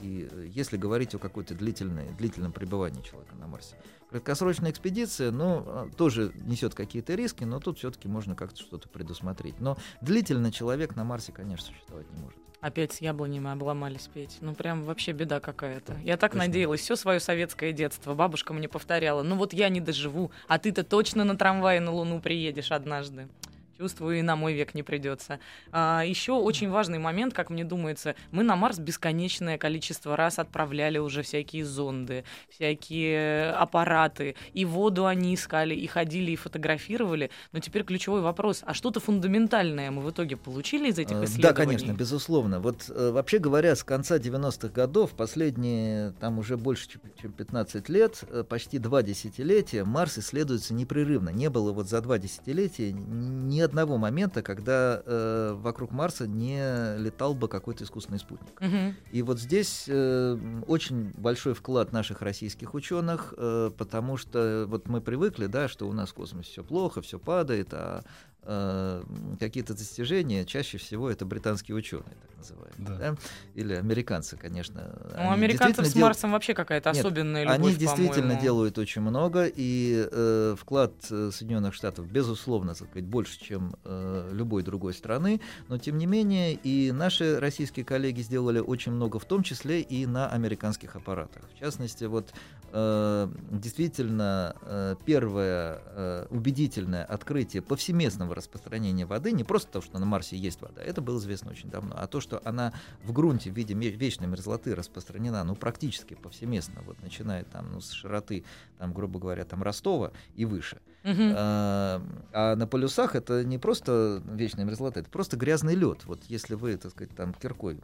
И 0.00 0.28
э, 0.30 0.48
если 0.50 0.76
говорить 0.76 1.14
о 1.14 1.18
какой-то 1.18 1.54
длительной, 1.54 2.12
длительном 2.12 2.52
пребывании 2.52 3.02
человека 3.02 3.34
на 3.36 3.46
Марсе. 3.46 3.76
Краткосрочная 4.10 4.70
экспедиция, 4.70 5.30
ну, 5.32 5.64
а, 5.66 5.90
тоже 5.96 6.32
несет 6.44 6.74
какие-то 6.74 7.14
риски, 7.14 7.44
но 7.44 7.58
тут 7.58 7.78
все-таки 7.78 8.06
можно 8.06 8.36
как-то 8.36 8.60
что-то 8.60 8.88
предусмотреть. 8.88 9.58
Но 9.60 9.76
длительно 10.00 10.52
человек 10.52 10.94
на 10.94 11.04
Марсе, 11.04 11.32
конечно, 11.32 11.66
существовать 11.66 12.06
не 12.12 12.22
может. 12.22 12.38
Опять 12.60 12.92
с 12.92 13.00
яблонями 13.00 13.50
обломались 13.50 14.08
петь. 14.12 14.38
Ну, 14.40 14.54
прям 14.54 14.84
вообще 14.84 15.12
беда 15.12 15.40
какая-то. 15.40 15.96
Я 16.02 16.16
так 16.16 16.32
точно. 16.32 16.46
надеялась, 16.46 16.80
все 16.80 16.96
свое 16.96 17.20
советское 17.20 17.72
детство. 17.72 18.14
Бабушка 18.14 18.54
мне 18.54 18.68
повторяла, 18.68 19.22
ну 19.22 19.36
вот 19.36 19.52
я 19.52 19.68
не 19.68 19.80
доживу, 19.80 20.30
а 20.48 20.58
ты-то 20.58 20.82
точно 20.84 21.24
на 21.24 21.36
трамвае 21.36 21.80
на 21.80 21.90
Луну 21.90 22.20
приедешь 22.20 22.72
однажды. 22.72 23.28
Чувствую, 23.76 24.20
и 24.20 24.22
на 24.22 24.36
мой 24.36 24.54
век 24.54 24.74
не 24.74 24.84
придется. 24.84 25.40
А, 25.72 26.02
еще 26.06 26.32
очень 26.32 26.70
важный 26.70 26.98
момент, 26.98 27.34
как 27.34 27.50
мне 27.50 27.64
думается, 27.64 28.14
мы 28.30 28.44
на 28.44 28.54
Марс 28.54 28.78
бесконечное 28.78 29.58
количество 29.58 30.16
раз 30.16 30.38
отправляли 30.38 30.98
уже 30.98 31.22
всякие 31.22 31.64
зонды, 31.64 32.24
всякие 32.48 33.50
аппараты, 33.50 34.36
и 34.52 34.64
воду 34.64 35.06
они 35.06 35.34
искали, 35.34 35.74
и 35.74 35.86
ходили, 35.88 36.30
и 36.30 36.36
фотографировали. 36.36 37.30
Но 37.50 37.58
теперь 37.58 37.82
ключевой 37.82 38.20
вопрос, 38.20 38.62
а 38.64 38.74
что-то 38.74 39.00
фундаментальное 39.00 39.90
мы 39.90 40.02
в 40.02 40.10
итоге 40.10 40.36
получили 40.36 40.90
из 40.90 40.98
этих 40.98 41.16
исследований? 41.22 41.42
Да, 41.42 41.52
конечно, 41.52 41.92
безусловно. 41.92 42.60
Вот 42.60 42.88
э, 42.88 43.10
вообще 43.10 43.38
говоря, 43.38 43.74
с 43.74 43.82
конца 43.82 44.18
90-х 44.18 44.68
годов, 44.68 45.12
последние 45.12 46.12
там 46.20 46.38
уже 46.38 46.56
больше, 46.56 46.88
чем 47.20 47.32
15 47.32 47.88
лет, 47.88 48.22
э, 48.28 48.44
почти 48.48 48.78
два 48.78 49.02
десятилетия, 49.02 49.84
Марс 49.84 50.18
исследуется 50.18 50.74
непрерывно. 50.74 51.30
Не 51.30 51.50
было 51.50 51.72
вот 51.72 51.88
за 51.88 52.00
два 52.00 52.18
десятилетия 52.18 52.92
ни 52.92 53.63
одного 53.64 53.96
момента, 53.98 54.42
когда 54.42 55.02
э, 55.04 55.54
вокруг 55.56 55.90
Марса 55.90 56.26
не 56.26 56.96
летал 56.98 57.34
бы 57.34 57.48
какой-то 57.48 57.84
искусственный 57.84 58.18
спутник. 58.18 58.60
Угу. 58.60 58.94
И 59.12 59.22
вот 59.22 59.40
здесь 59.40 59.84
э, 59.88 60.38
очень 60.66 61.12
большой 61.16 61.54
вклад 61.54 61.92
наших 61.92 62.22
российских 62.22 62.74
ученых, 62.74 63.34
э, 63.36 63.70
потому 63.76 64.16
что 64.16 64.66
вот 64.68 64.88
мы 64.88 65.00
привыкли, 65.00 65.46
да, 65.46 65.68
что 65.68 65.88
у 65.88 65.92
нас 65.92 66.10
в 66.10 66.14
космосе 66.14 66.50
все 66.50 66.64
плохо, 66.64 67.02
все 67.02 67.18
падает, 67.18 67.72
а 67.72 68.04
э, 68.44 69.02
какие-то 69.40 69.74
достижения, 69.74 70.44
чаще 70.44 70.78
всего 70.78 71.10
это 71.10 71.24
британские 71.24 71.76
ученые, 71.76 72.16
так 72.20 72.36
называемые, 72.36 72.74
да. 72.78 72.96
Да? 72.98 73.16
или 73.54 73.74
американцы, 73.74 74.36
конечно. 74.36 74.98
Ну, 75.16 75.30
американцев 75.30 75.86
с 75.86 75.92
дел... 75.92 76.02
Марсом 76.02 76.32
вообще 76.32 76.54
какая-то 76.54 76.90
Нет, 76.90 76.98
особенная 76.98 77.44
любовь, 77.44 77.58
Они 77.58 77.74
действительно 77.74 78.22
по-моему. 78.22 78.42
делают 78.42 78.78
очень 78.78 79.02
много, 79.02 79.46
и 79.46 80.08
э, 80.10 80.56
вклад 80.58 80.92
э, 81.10 81.30
Соединенных 81.32 81.74
Штатов, 81.74 82.10
безусловно, 82.10 82.74
так 82.74 82.88
сказать, 82.88 83.06
больше, 83.06 83.40
чем 83.40 83.76
э, 83.84 84.30
любой 84.32 84.62
другой 84.62 84.94
страны, 84.94 85.40
но 85.68 85.78
тем 85.78 85.98
не 85.98 86.06
менее 86.06 86.54
и 86.54 86.92
наши 86.92 87.38
российские 87.40 87.84
коллеги 87.84 88.20
сделали 88.20 88.58
очень 88.58 88.92
много, 88.92 89.18
в 89.18 89.24
том 89.24 89.42
числе 89.42 89.80
и 89.80 90.06
на 90.06 90.28
американских 90.28 90.96
аппаратах. 90.96 91.42
В 91.54 91.58
частности, 91.58 92.04
вот 92.04 92.32
э, 92.72 93.28
действительно 93.50 94.56
э, 94.62 94.96
первое 95.04 95.80
э, 95.86 96.26
убедительное 96.30 97.04
открытие 97.04 97.62
повсеместного 97.62 98.33
распространения 98.34 99.06
воды, 99.06 99.32
не 99.32 99.44
просто 99.44 99.70
то, 99.72 99.80
что 99.80 99.98
на 99.98 100.06
Марсе 100.06 100.36
есть 100.36 100.60
вода, 100.60 100.82
это 100.82 101.00
было 101.00 101.18
известно 101.18 101.50
очень 101.50 101.70
давно, 101.70 101.94
а 101.96 102.06
то, 102.06 102.20
что 102.20 102.40
она 102.44 102.72
в 103.02 103.12
грунте 103.12 103.50
в 103.50 103.54
виде 103.54 103.74
вечной 103.74 104.26
мерзлоты 104.26 104.74
распространена, 104.74 105.44
ну, 105.44 105.54
практически 105.54 106.14
повсеместно, 106.14 106.82
вот 106.82 107.00
начиная 107.02 107.44
там, 107.44 107.72
ну, 107.72 107.80
с 107.80 107.90
широты, 107.90 108.44
там, 108.78 108.92
грубо 108.92 109.18
говоря, 109.18 109.44
там, 109.44 109.62
Ростова 109.62 110.12
и 110.34 110.44
выше. 110.44 110.80
Uh-huh. 111.02 111.34
А, 111.36 112.02
а 112.32 112.56
на 112.56 112.66
полюсах 112.66 113.14
это 113.14 113.44
не 113.44 113.58
просто 113.58 114.22
вечная 114.24 114.64
мерзлота, 114.64 115.00
это 115.00 115.10
просто 115.10 115.36
грязный 115.36 115.74
лед. 115.74 116.04
Вот 116.06 116.24
если 116.24 116.54
вы, 116.54 116.76
так 116.76 116.92
сказать, 116.92 117.14
там 117.14 117.34
киркой 117.34 117.78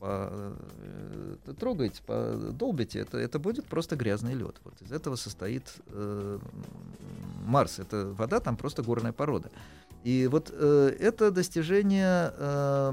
по, 0.00 0.28
э, 0.32 1.54
трогаете, 1.58 2.02
подолбите, 2.06 3.00
это, 3.00 3.18
это 3.18 3.38
будет 3.38 3.66
просто 3.66 3.96
грязный 3.96 4.34
лед. 4.34 4.58
Вот 4.64 4.80
из 4.80 4.90
этого 4.92 5.16
состоит 5.16 5.64
э, 5.88 6.38
Марс. 7.44 7.78
Это 7.78 8.06
вода, 8.06 8.40
там 8.40 8.56
просто 8.56 8.82
горная 8.82 9.12
порода. 9.12 9.50
И 10.02 10.26
вот 10.28 10.50
э, 10.52 10.96
это 10.98 11.30
достижение, 11.30 12.32
э, 12.34 12.92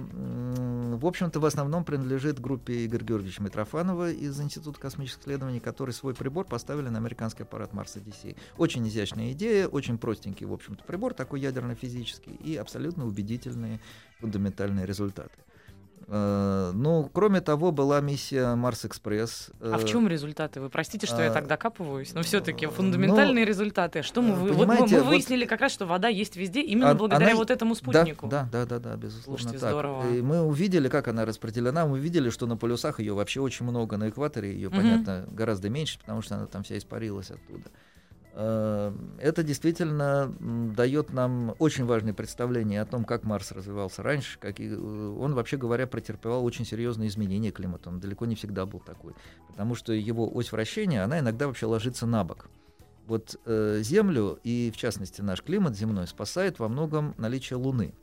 в 0.98 1.06
общем-то, 1.06 1.40
в 1.40 1.46
основном 1.46 1.86
принадлежит 1.86 2.40
группе 2.40 2.86
Игоря 2.86 3.06
Георгиевича 3.06 3.42
Митрофанова 3.42 4.12
из 4.12 4.40
Института 4.42 4.80
космических 4.80 5.22
исследований, 5.24 5.62
который 5.62 5.92
свой 5.92 6.14
прибор 6.14 6.46
поставили 6.46 6.90
на 6.90 6.98
американский 6.98 7.44
аппарат 7.44 7.72
Марс 7.74 7.96
Одиссей. 7.96 8.36
Очень 8.58 8.88
изящная 8.90 9.32
идея, 9.32 9.68
очень 9.68 9.98
простенький, 9.98 10.46
в 10.46 10.54
общем-то, 10.54 10.84
прибор, 10.84 11.14
такой 11.14 11.40
ядерно-физический, 11.40 12.34
и 12.34 12.58
абсолютно 12.58 13.06
убедительные 13.06 13.80
фундаментальные 14.20 14.86
результаты. 14.86 15.32
Э, 16.10 16.72
ну, 16.74 17.10
кроме 17.12 17.42
того, 17.42 17.72
была 17.72 18.00
миссия 18.00 18.56
Марс 18.56 18.86
Экспресс. 18.86 19.50
А 19.60 19.78
в 19.78 19.84
э, 19.84 19.88
чем 19.88 20.08
результаты? 20.08 20.62
Вы 20.62 20.70
простите, 20.70 21.06
что 21.06 21.18
а, 21.18 21.24
я 21.24 21.34
так 21.34 21.48
докапываюсь, 21.48 22.14
но 22.14 22.24
все-таки 22.24 22.66
э, 22.66 22.70
фундаментальные 22.70 23.44
ну, 23.44 23.50
результаты. 23.50 24.04
Что 24.04 24.22
мы, 24.22 24.34
вот 24.34 24.68
мы, 24.68 24.88
мы 24.88 25.04
выяснили 25.04 25.42
вот, 25.42 25.50
как 25.50 25.62
раз, 25.62 25.74
что 25.74 25.86
вода 25.86 26.08
есть 26.08 26.38
везде 26.38 26.62
именно 26.62 26.92
а, 26.92 26.96
благодаря 26.96 27.32
она, 27.32 27.36
вот 27.36 27.52
этому 27.52 27.76
спутнику. 27.76 28.28
Да, 28.28 28.48
да, 28.52 28.66
да, 28.66 28.80
да, 28.80 28.96
безусловно 28.96 29.38
Слушайте, 29.38 29.60
так. 29.60 29.72
Здорово. 29.72 30.10
И 30.14 30.22
мы 30.22 30.42
увидели, 30.42 30.88
как 30.88 31.10
она 31.10 31.26
распределена. 31.26 31.86
Мы 31.86 31.98
увидели, 31.98 32.30
что 32.30 32.46
на 32.46 32.56
полюсах 32.56 33.02
ее 33.02 33.14
вообще 33.14 33.42
очень 33.42 33.66
много, 33.66 33.98
на 33.98 34.08
экваторе 34.08 34.54
ее, 34.54 34.70
угу. 34.70 34.78
понятно, 34.78 35.26
гораздо 35.30 35.70
меньше, 35.70 36.00
потому 36.00 36.22
что 36.22 36.36
она 36.36 36.46
там 36.46 36.64
вся 36.64 36.78
испарилась 36.78 37.32
оттуда. 37.32 37.70
Э, 38.40 38.94
это 39.18 39.42
действительно 39.42 40.32
дает 40.76 41.12
нам 41.12 41.56
очень 41.58 41.86
важное 41.86 42.14
представление 42.14 42.82
о 42.82 42.86
том, 42.86 43.04
как 43.04 43.24
Марс 43.24 43.52
развивался 43.52 44.04
раньше. 44.04 44.38
Как 44.38 44.60
и, 44.60 44.68
э, 44.68 44.76
он, 44.76 45.34
вообще 45.34 45.58
говоря, 45.58 45.88
претерпевал 45.88 46.46
очень 46.46 46.64
серьезные 46.64 47.10
изменения 47.10 47.50
климата. 47.50 47.90
Он 47.90 48.00
далеко 48.00 48.28
не 48.28 48.36
всегда 48.36 48.68
был 48.68 48.80
такой. 48.80 49.14
Потому 49.48 49.74
что 49.74 49.92
его 49.92 50.30
ось 50.32 50.52
вращения, 50.52 51.04
она 51.04 51.20
иногда 51.20 51.48
вообще 51.48 51.66
ложится 51.66 52.06
на 52.06 52.24
бок. 52.24 52.48
Вот 53.08 53.40
э, 53.46 53.80
Землю 53.82 54.38
и, 54.44 54.72
в 54.72 54.78
частности, 54.78 55.22
наш 55.22 55.42
климат 55.42 55.76
земной 55.76 56.06
спасает 56.06 56.60
во 56.60 56.68
многом 56.68 57.16
наличие 57.18 57.58
Луны. 57.58 57.96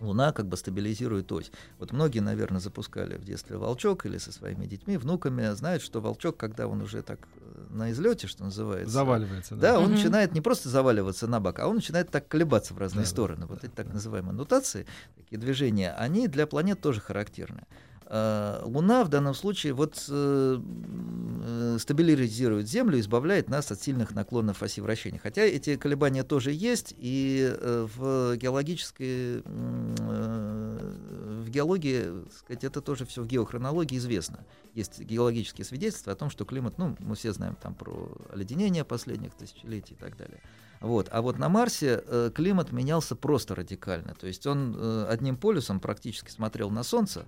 Луна 0.00 0.32
как 0.32 0.46
бы 0.46 0.56
стабилизирует 0.56 1.30
ось. 1.32 1.50
Вот 1.78 1.92
многие, 1.92 2.20
наверное, 2.20 2.60
запускали 2.60 3.16
в 3.16 3.24
детстве 3.24 3.56
волчок 3.56 4.06
или 4.06 4.18
со 4.18 4.32
своими 4.32 4.66
детьми, 4.66 4.96
внуками, 4.96 5.54
знают, 5.54 5.82
что 5.82 6.00
волчок, 6.00 6.36
когда 6.36 6.66
он 6.66 6.82
уже 6.82 7.02
так 7.02 7.20
э, 7.36 7.66
на 7.70 7.90
излете, 7.90 8.26
что 8.26 8.44
называется, 8.44 8.92
заваливается. 8.92 9.54
Да, 9.54 9.72
да 9.72 9.78
он 9.78 9.86
угу. 9.86 9.92
начинает 9.92 10.32
не 10.32 10.40
просто 10.40 10.68
заваливаться 10.68 11.26
на 11.26 11.40
бок, 11.40 11.58
а 11.60 11.68
он 11.68 11.76
начинает 11.76 12.10
так 12.10 12.28
колебаться 12.28 12.74
в 12.74 12.78
разные 12.78 13.04
да, 13.04 13.10
стороны. 13.10 13.40
Да, 13.42 13.46
вот 13.46 13.60
да, 13.60 13.66
эти 13.68 13.74
так 13.74 13.86
да. 13.88 13.94
называемые 13.94 14.34
нутации, 14.34 14.86
такие 15.16 15.38
движения, 15.38 15.92
они 15.92 16.28
для 16.28 16.46
планет 16.46 16.80
тоже 16.80 17.00
характерны. 17.00 17.64
Э, 18.08 18.60
Луна 18.64 19.04
в 19.04 19.08
данном 19.08 19.34
случае 19.34 19.72
вот 19.72 20.04
э, 20.08 20.60
э, 20.60 21.76
стабилизирует 21.80 22.68
Землю, 22.68 23.00
избавляет 23.00 23.48
нас 23.48 23.72
от 23.72 23.82
сильных 23.82 24.14
наклонов 24.14 24.62
оси 24.62 24.80
вращения. 24.80 25.18
Хотя 25.18 25.42
эти 25.42 25.76
колебания 25.76 26.22
тоже 26.22 26.52
есть, 26.52 26.94
и 26.96 27.52
в 27.96 28.36
геологической 28.36 29.42
в 29.42 31.48
геологии, 31.48 32.28
сказать, 32.38 32.64
это 32.64 32.80
тоже 32.80 33.04
все 33.06 33.22
в 33.22 33.26
геохронологии 33.26 33.98
известно. 33.98 34.44
Есть 34.74 35.00
геологические 35.00 35.64
свидетельства 35.64 36.12
о 36.12 36.16
том, 36.16 36.30
что 36.30 36.44
климат, 36.44 36.78
ну, 36.78 36.96
мы 36.98 37.16
все 37.16 37.32
знаем 37.32 37.56
там 37.60 37.74
про 37.74 38.08
оледенение 38.32 38.84
последних 38.84 39.34
тысячелетий 39.34 39.94
и 39.94 39.98
так 39.98 40.16
далее. 40.16 40.40
Вот. 40.80 41.08
А 41.10 41.22
вот 41.22 41.38
на 41.38 41.48
Марсе 41.48 42.02
э, 42.06 42.30
климат 42.34 42.72
менялся 42.72 43.16
просто 43.16 43.54
радикально. 43.54 44.14
То 44.14 44.26
есть 44.26 44.46
он 44.46 44.74
э, 44.76 45.06
одним 45.08 45.36
полюсом 45.36 45.80
практически 45.80 46.30
смотрел 46.30 46.70
на 46.70 46.82
Солнце, 46.82 47.24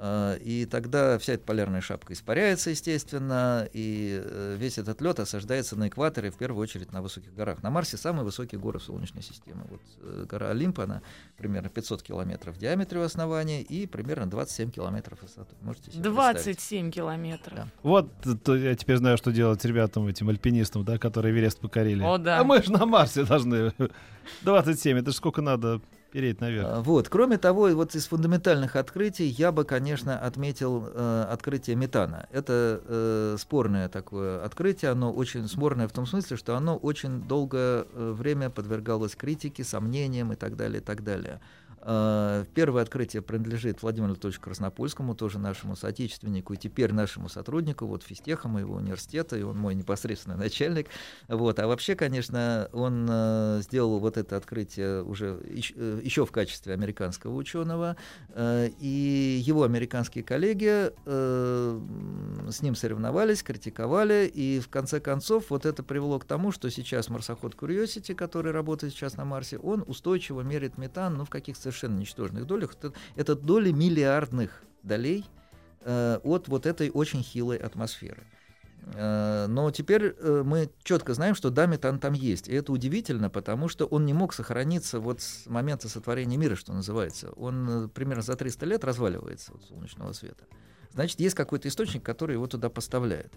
и 0.00 0.66
тогда 0.70 1.18
вся 1.18 1.34
эта 1.34 1.44
полярная 1.44 1.80
шапка 1.80 2.12
испаряется, 2.12 2.70
естественно, 2.70 3.68
и 3.72 4.20
э, 4.24 4.56
весь 4.58 4.78
этот 4.78 5.00
лед 5.00 5.20
осаждается 5.20 5.76
на 5.76 5.88
экваторе, 5.88 6.30
в 6.30 6.36
первую 6.36 6.62
очередь 6.62 6.92
на 6.92 7.00
высоких 7.00 7.32
горах. 7.32 7.62
На 7.62 7.70
Марсе 7.70 7.96
самые 7.96 8.24
высокие 8.24 8.60
горы 8.60 8.80
в 8.80 8.82
Солнечной 8.82 9.22
системе. 9.22 9.64
Вот 9.68 9.80
э, 10.00 10.26
гора 10.28 10.50
Олимп, 10.50 10.80
она 10.80 11.02
примерно 11.36 11.68
500 11.68 12.02
километров 12.02 12.56
в 12.56 12.58
диаметре 12.58 12.98
у 13.00 13.02
основания 13.02 13.62
и 13.62 13.86
примерно 13.86 14.28
27 14.28 14.70
километров 14.70 15.20
в 15.20 15.22
высоту. 15.22 15.54
Можете 15.60 15.92
себе 15.92 16.02
27 16.02 16.90
километров. 16.90 17.54
Да. 17.54 17.68
Вот 17.82 18.10
то 18.42 18.56
я 18.56 18.74
теперь 18.74 18.96
знаю, 18.96 19.16
что 19.16 19.30
делать 19.30 19.64
ребятам, 19.64 20.08
этим 20.08 20.28
альпинистам, 20.28 20.84
да, 20.84 20.98
которые 20.98 21.32
Эверест 21.32 21.60
покорили. 21.60 22.02
О, 22.02 22.18
да. 22.18 22.40
А 22.40 22.44
мы 22.44 22.62
же 22.62 22.72
на 22.72 22.84
Марсе 22.84 23.24
должны. 23.24 23.72
27, 24.42 24.98
это 24.98 25.10
же 25.10 25.16
сколько 25.16 25.42
надо 25.42 25.80
переть 26.14 26.40
наверх. 26.40 26.68
А, 26.70 26.80
вот. 26.80 27.08
Кроме 27.08 27.38
того, 27.38 27.68
вот 27.70 27.96
из 27.96 28.06
фундаментальных 28.06 28.76
открытий 28.76 29.26
я 29.26 29.50
бы, 29.50 29.64
конечно, 29.64 30.16
отметил 30.16 30.86
э, 30.86 31.26
открытие 31.28 31.74
метана. 31.74 32.28
Это 32.30 32.80
э, 32.86 33.36
спорное 33.38 33.88
такое 33.88 34.42
открытие, 34.44 34.92
оно 34.92 35.12
очень 35.12 35.48
спорное 35.48 35.88
в 35.88 35.92
том 35.92 36.06
смысле, 36.06 36.36
что 36.36 36.56
оно 36.56 36.76
очень 36.76 37.26
долгое 37.26 37.84
э, 37.92 38.12
время 38.12 38.48
подвергалось 38.48 39.16
критике, 39.16 39.64
сомнениям 39.64 40.32
и 40.32 40.36
так 40.36 40.56
далее, 40.56 40.80
и 40.80 40.84
так 40.84 41.02
далее. 41.02 41.40
Э, 41.86 42.44
первое 42.54 42.82
открытие 42.82 43.20
принадлежит 43.20 43.82
Владимиру 43.82 44.12
Анатольевичу 44.12 44.40
Краснопольскому, 44.40 45.14
тоже 45.14 45.38
нашему 45.38 45.76
соотечественнику 45.76 46.54
и 46.54 46.56
теперь 46.56 46.92
нашему 46.92 47.28
сотруднику, 47.28 47.86
вот 47.86 48.02
физтеха 48.02 48.48
моего 48.48 48.76
университета, 48.76 49.36
и 49.36 49.42
он 49.42 49.58
мой 49.58 49.74
непосредственный 49.74 50.38
начальник. 50.38 50.88
Вот. 51.28 51.58
А 51.58 51.66
вообще, 51.66 51.94
конечно, 51.94 52.70
он 52.72 53.06
э, 53.10 53.60
сделал 53.62 53.98
вот 53.98 54.16
это 54.16 54.36
открытие 54.36 55.02
уже 55.02 55.38
еще, 55.50 55.74
еще 56.02 56.24
в 56.24 56.32
качестве 56.32 56.72
американского 56.72 57.34
ученого, 57.34 57.96
э, 58.30 58.70
и 58.80 59.42
его 59.44 59.64
американские 59.64 60.24
коллеги 60.24 60.92
с 61.04 62.62
ним 62.62 62.74
соревновались, 62.74 63.42
критиковали, 63.42 64.30
и 64.32 64.60
в 64.60 64.68
конце 64.68 65.00
концов 65.00 65.50
вот 65.50 65.66
это 65.66 65.82
привело 65.82 66.18
к 66.18 66.24
тому, 66.24 66.52
что 66.52 66.70
сейчас 66.70 67.08
марсоход 67.08 67.54
Curiosity, 67.54 68.14
который 68.14 68.52
работает 68.52 68.92
сейчас 68.92 69.16
на 69.16 69.24
Марсе, 69.24 69.58
он 69.58 69.84
устойчиво 69.86 70.40
меряет 70.42 70.78
метан, 70.78 71.16
ну, 71.16 71.24
в 71.24 71.30
каких-то 71.30 71.70
совершенно 71.74 71.98
ничтожных 71.98 72.46
долях, 72.46 72.74
это, 72.74 72.92
это 73.16 73.34
доли 73.34 73.70
миллиардных 73.72 74.62
долей 74.82 75.24
э, 75.80 76.18
от 76.22 76.48
вот 76.48 76.66
этой 76.66 76.90
очень 76.90 77.22
хилой 77.22 77.56
атмосферы. 77.56 78.24
Э, 78.94 79.46
но 79.48 79.70
теперь 79.70 80.14
э, 80.18 80.42
мы 80.44 80.70
четко 80.82 81.14
знаем, 81.14 81.34
что 81.34 81.50
да, 81.50 81.66
метан 81.66 81.98
там 81.98 82.12
есть. 82.12 82.48
И 82.48 82.54
это 82.54 82.72
удивительно, 82.72 83.30
потому 83.30 83.68
что 83.68 83.86
он 83.86 84.04
не 84.04 84.12
мог 84.12 84.34
сохраниться 84.34 85.00
вот 85.00 85.20
с 85.20 85.46
момента 85.46 85.88
сотворения 85.88 86.36
мира, 86.36 86.54
что 86.54 86.72
называется. 86.72 87.30
Он 87.32 87.86
э, 87.86 87.88
примерно 87.88 88.22
за 88.22 88.36
300 88.36 88.66
лет 88.66 88.84
разваливается 88.84 89.52
от 89.52 89.64
солнечного 89.64 90.12
света. 90.12 90.44
Значит, 90.92 91.18
есть 91.20 91.34
какой-то 91.34 91.68
источник, 91.68 92.04
который 92.04 92.34
его 92.34 92.46
туда 92.46 92.68
поставляет. 92.68 93.32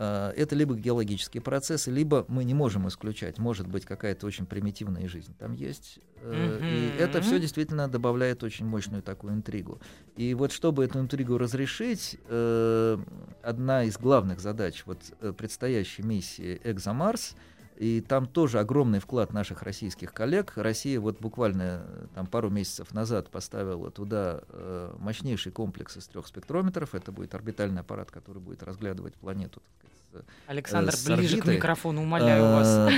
Э, 0.00 0.32
это 0.36 0.54
либо 0.54 0.76
геологические 0.76 1.42
процессы, 1.42 1.90
либо 1.90 2.24
мы 2.28 2.44
не 2.44 2.54
можем 2.54 2.86
исключать, 2.86 3.38
может 3.38 3.66
быть 3.66 3.84
какая-то 3.84 4.26
очень 4.26 4.46
примитивная 4.46 5.08
жизнь 5.08 5.34
там 5.38 5.54
есть. 5.54 5.98
Mm-hmm. 6.22 6.96
И 6.96 7.00
это 7.00 7.20
все 7.20 7.40
действительно 7.40 7.88
добавляет 7.88 8.44
очень 8.44 8.64
мощную 8.64 9.02
такую 9.02 9.34
интригу. 9.34 9.80
И 10.16 10.34
вот 10.34 10.52
чтобы 10.52 10.84
эту 10.84 11.00
интригу 11.00 11.36
разрешить, 11.36 12.16
э, 12.28 12.98
одна 13.42 13.82
из 13.84 13.98
главных 13.98 14.38
задач 14.38 14.84
вот 14.86 15.00
предстоящей 15.36 16.02
миссии 16.02 16.60
«Экзомарс»— 16.62 17.34
и 17.78 18.00
там 18.00 18.26
тоже 18.26 18.58
огромный 18.58 18.98
вклад 18.98 19.32
наших 19.32 19.62
российских 19.62 20.12
коллег. 20.12 20.52
Россия 20.56 20.98
вот 20.98 21.20
буквально 21.20 21.86
там, 22.14 22.26
пару 22.26 22.50
месяцев 22.50 22.92
назад 22.92 23.30
поставила 23.30 23.90
туда 23.90 24.42
э, 24.48 24.94
мощнейший 24.98 25.52
комплекс 25.52 25.96
из 25.96 26.08
трех 26.08 26.26
спектрометров. 26.26 26.94
Это 26.94 27.12
будет 27.12 27.34
орбитальный 27.34 27.82
аппарат, 27.82 28.10
который 28.10 28.42
будет 28.42 28.62
разглядывать 28.64 29.14
планету 29.14 29.62
сказать, 29.62 29.88
Э, 29.88 29.97
Александр, 30.46 30.92
с 30.92 31.04
ближе 31.04 31.36
орбитой. 31.36 31.54
к 31.54 31.56
микрофону, 31.56 32.02
умоляю 32.02 32.44
а, 32.44 32.56
вас. 32.56 32.94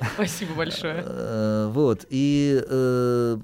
Спасибо 0.14 0.54
большое. 0.54 1.04
Э, 1.06 1.68
вот. 1.70 2.06
И 2.08 2.62
э, 2.66 3.36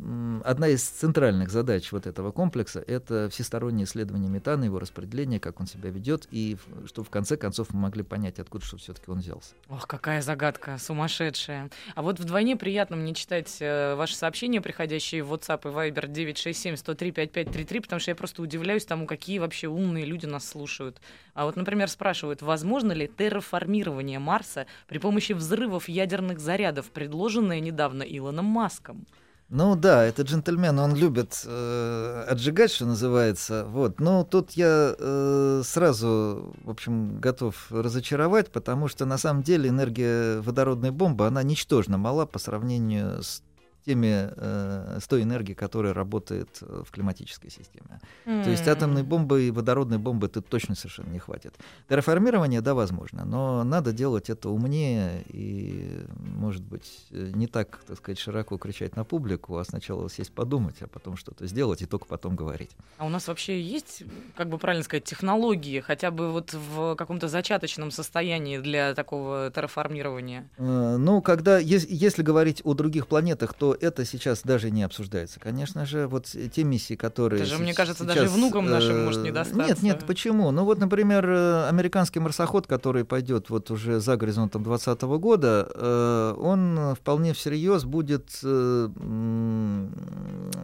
одна 0.44 0.68
из 0.68 0.82
центральных 0.82 1.50
задач 1.50 1.92
вот 1.92 2.06
этого 2.06 2.32
комплекса— 2.32 2.82
это 2.86 3.28
всестороннее 3.30 3.84
исследование 3.84 4.30
метана, 4.30 4.64
его 4.64 4.78
распределение, 4.78 5.38
как 5.38 5.60
он 5.60 5.66
себя 5.66 5.90
ведет, 5.90 6.26
и 6.30 6.56
чтобы 6.86 7.06
в 7.06 7.10
конце 7.10 7.36
концов 7.36 7.68
мы 7.72 7.80
могли 7.80 8.02
понять, 8.02 8.38
откуда 8.38 8.64
что 8.64 8.78
все-таки 8.78 9.10
он 9.10 9.18
взялся. 9.18 9.54
Ох, 9.68 9.86
какая 9.86 10.22
загадка 10.22 10.78
сумасшедшая. 10.78 11.70
А 11.94 12.02
вот 12.02 12.18
вдвойне 12.18 12.56
приятно 12.56 12.96
мне 12.96 13.14
читать 13.14 13.56
ваши 13.60 14.16
сообщения, 14.16 14.60
приходящие 14.60 15.22
в 15.22 15.32
WhatsApp 15.32 15.60
и 15.64 15.90
Viber 15.90 16.10
967-103-5533, 16.10 17.80
потому 17.82 18.00
что 18.00 18.10
я 18.10 18.14
просто 18.14 18.42
удивляюсь 18.42 18.84
тому, 18.84 19.06
какие 19.06 19.38
вообще 19.38 19.68
умные 19.68 20.04
люди 20.04 20.26
нас 20.26 20.48
слушают. 20.48 21.00
А 21.34 21.44
вот, 21.44 21.56
например, 21.56 21.88
спрашивают, 21.88 22.40
возможно 22.40 22.85
ли 22.92 23.08
терраформирование 23.08 24.18
Марса 24.18 24.66
при 24.88 24.98
помощи 24.98 25.32
взрывов 25.32 25.88
ядерных 25.88 26.40
зарядов, 26.40 26.86
предложенное 26.90 27.60
недавно 27.60 28.02
Илоном 28.02 28.46
Маском? 28.46 29.06
Ну 29.48 29.76
да, 29.76 30.04
этот 30.04 30.26
джентльмен, 30.26 30.76
он 30.80 30.96
любит 30.96 31.40
э, 31.46 32.24
отжигать, 32.28 32.72
что 32.72 32.84
называется. 32.84 33.64
Вот. 33.68 34.00
Но 34.00 34.24
тут 34.24 34.52
я 34.52 34.96
э, 34.98 35.62
сразу, 35.64 36.52
в 36.64 36.70
общем, 36.70 37.20
готов 37.20 37.70
разочаровать, 37.70 38.50
потому 38.50 38.88
что 38.88 39.04
на 39.04 39.18
самом 39.18 39.44
деле 39.44 39.68
энергия 39.68 40.40
водородной 40.40 40.90
бомбы, 40.90 41.28
она 41.28 41.44
ничтожно 41.44 41.96
мала 41.96 42.26
по 42.26 42.40
сравнению 42.40 43.22
с 43.22 43.44
теми, 43.86 44.30
э, 44.36 44.98
с 45.00 45.06
той 45.06 45.22
энергией, 45.22 45.54
которая 45.54 45.94
работает 45.94 46.48
э, 46.60 46.82
в 46.84 46.90
климатической 46.90 47.50
системе. 47.50 48.00
Mm. 48.24 48.44
То 48.44 48.50
есть 48.50 48.66
атомной 48.66 49.04
бомбы 49.04 49.44
и 49.44 49.50
водородной 49.52 49.98
бомбы 49.98 50.28
тут 50.28 50.48
точно 50.48 50.74
совершенно 50.74 51.10
не 51.10 51.20
хватит. 51.20 51.54
Терраформирование, 51.88 52.60
да, 52.60 52.74
возможно, 52.74 53.24
но 53.24 53.62
надо 53.62 53.92
делать 53.92 54.28
это 54.28 54.48
умнее 54.48 55.22
и, 55.28 56.04
может 56.16 56.64
быть, 56.64 57.06
не 57.10 57.46
так, 57.46 57.78
так 57.86 57.96
сказать, 57.98 58.18
широко 58.18 58.58
кричать 58.58 58.96
на 58.96 59.04
публику, 59.04 59.56
а 59.56 59.64
сначала 59.64 60.10
сесть 60.10 60.32
подумать, 60.32 60.82
а 60.82 60.88
потом 60.88 61.16
что-то 61.16 61.46
сделать 61.46 61.82
и 61.82 61.86
только 61.86 62.06
потом 62.06 62.34
говорить. 62.34 62.70
А 62.98 63.06
у 63.06 63.08
нас 63.08 63.28
вообще 63.28 63.60
есть, 63.62 64.02
как 64.34 64.48
бы 64.48 64.58
правильно 64.58 64.84
сказать, 64.84 65.04
технологии, 65.04 65.78
хотя 65.78 66.10
бы 66.10 66.32
вот 66.32 66.54
в 66.54 66.96
каком-то 66.96 67.28
зачаточном 67.28 67.92
состоянии 67.92 68.58
для 68.58 68.94
такого 68.94 69.52
терраформирования? 69.54 70.48
Э, 70.58 70.96
ну, 70.98 71.22
когда, 71.22 71.58
если 71.58 72.22
говорить 72.22 72.62
о 72.64 72.74
других 72.74 73.06
планетах, 73.06 73.54
то 73.54 73.75
это 73.80 74.04
сейчас 74.04 74.42
даже 74.42 74.70
не 74.70 74.82
обсуждается. 74.82 75.40
Конечно 75.40 75.86
же, 75.86 76.06
вот 76.06 76.26
те 76.26 76.64
миссии, 76.64 76.94
которые... 76.94 77.42
Это 77.42 77.50
же, 77.50 77.58
мне 77.58 77.74
кажется, 77.74 78.04
сейчас, 78.04 78.14
даже 78.16 78.28
внукам 78.28 78.66
нашим 78.66 79.04
может 79.04 79.22
не 79.22 79.30
э, 79.30 79.32
достаться. 79.32 79.66
Нет, 79.66 79.82
нет, 79.82 80.04
почему? 80.06 80.50
Ну 80.50 80.64
вот, 80.64 80.78
например, 80.78 81.28
э, 81.28 81.68
американский 81.68 82.20
марсоход, 82.20 82.66
который 82.66 83.04
пойдет 83.04 83.50
вот 83.50 83.70
уже 83.70 84.00
за 84.00 84.16
горизонтом 84.16 84.62
2020 84.62 85.02
года, 85.20 85.68
э, 85.74 86.34
он 86.38 86.94
вполне 86.94 87.32
всерьез 87.32 87.84
будет 87.84 88.26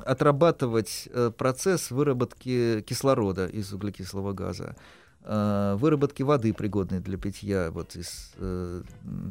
отрабатывать 0.04 1.08
процесс 1.36 1.90
выработки 1.90 2.82
кислорода 2.86 3.46
из 3.46 3.72
углекислого 3.72 4.32
газа. 4.32 4.76
Э, 5.24 5.76
выработки 5.78 6.22
воды, 6.22 6.52
пригодной 6.52 7.00
для 7.00 7.18
питья, 7.18 7.70
вот 7.70 7.96
из 7.96 8.32
э, 8.36 8.82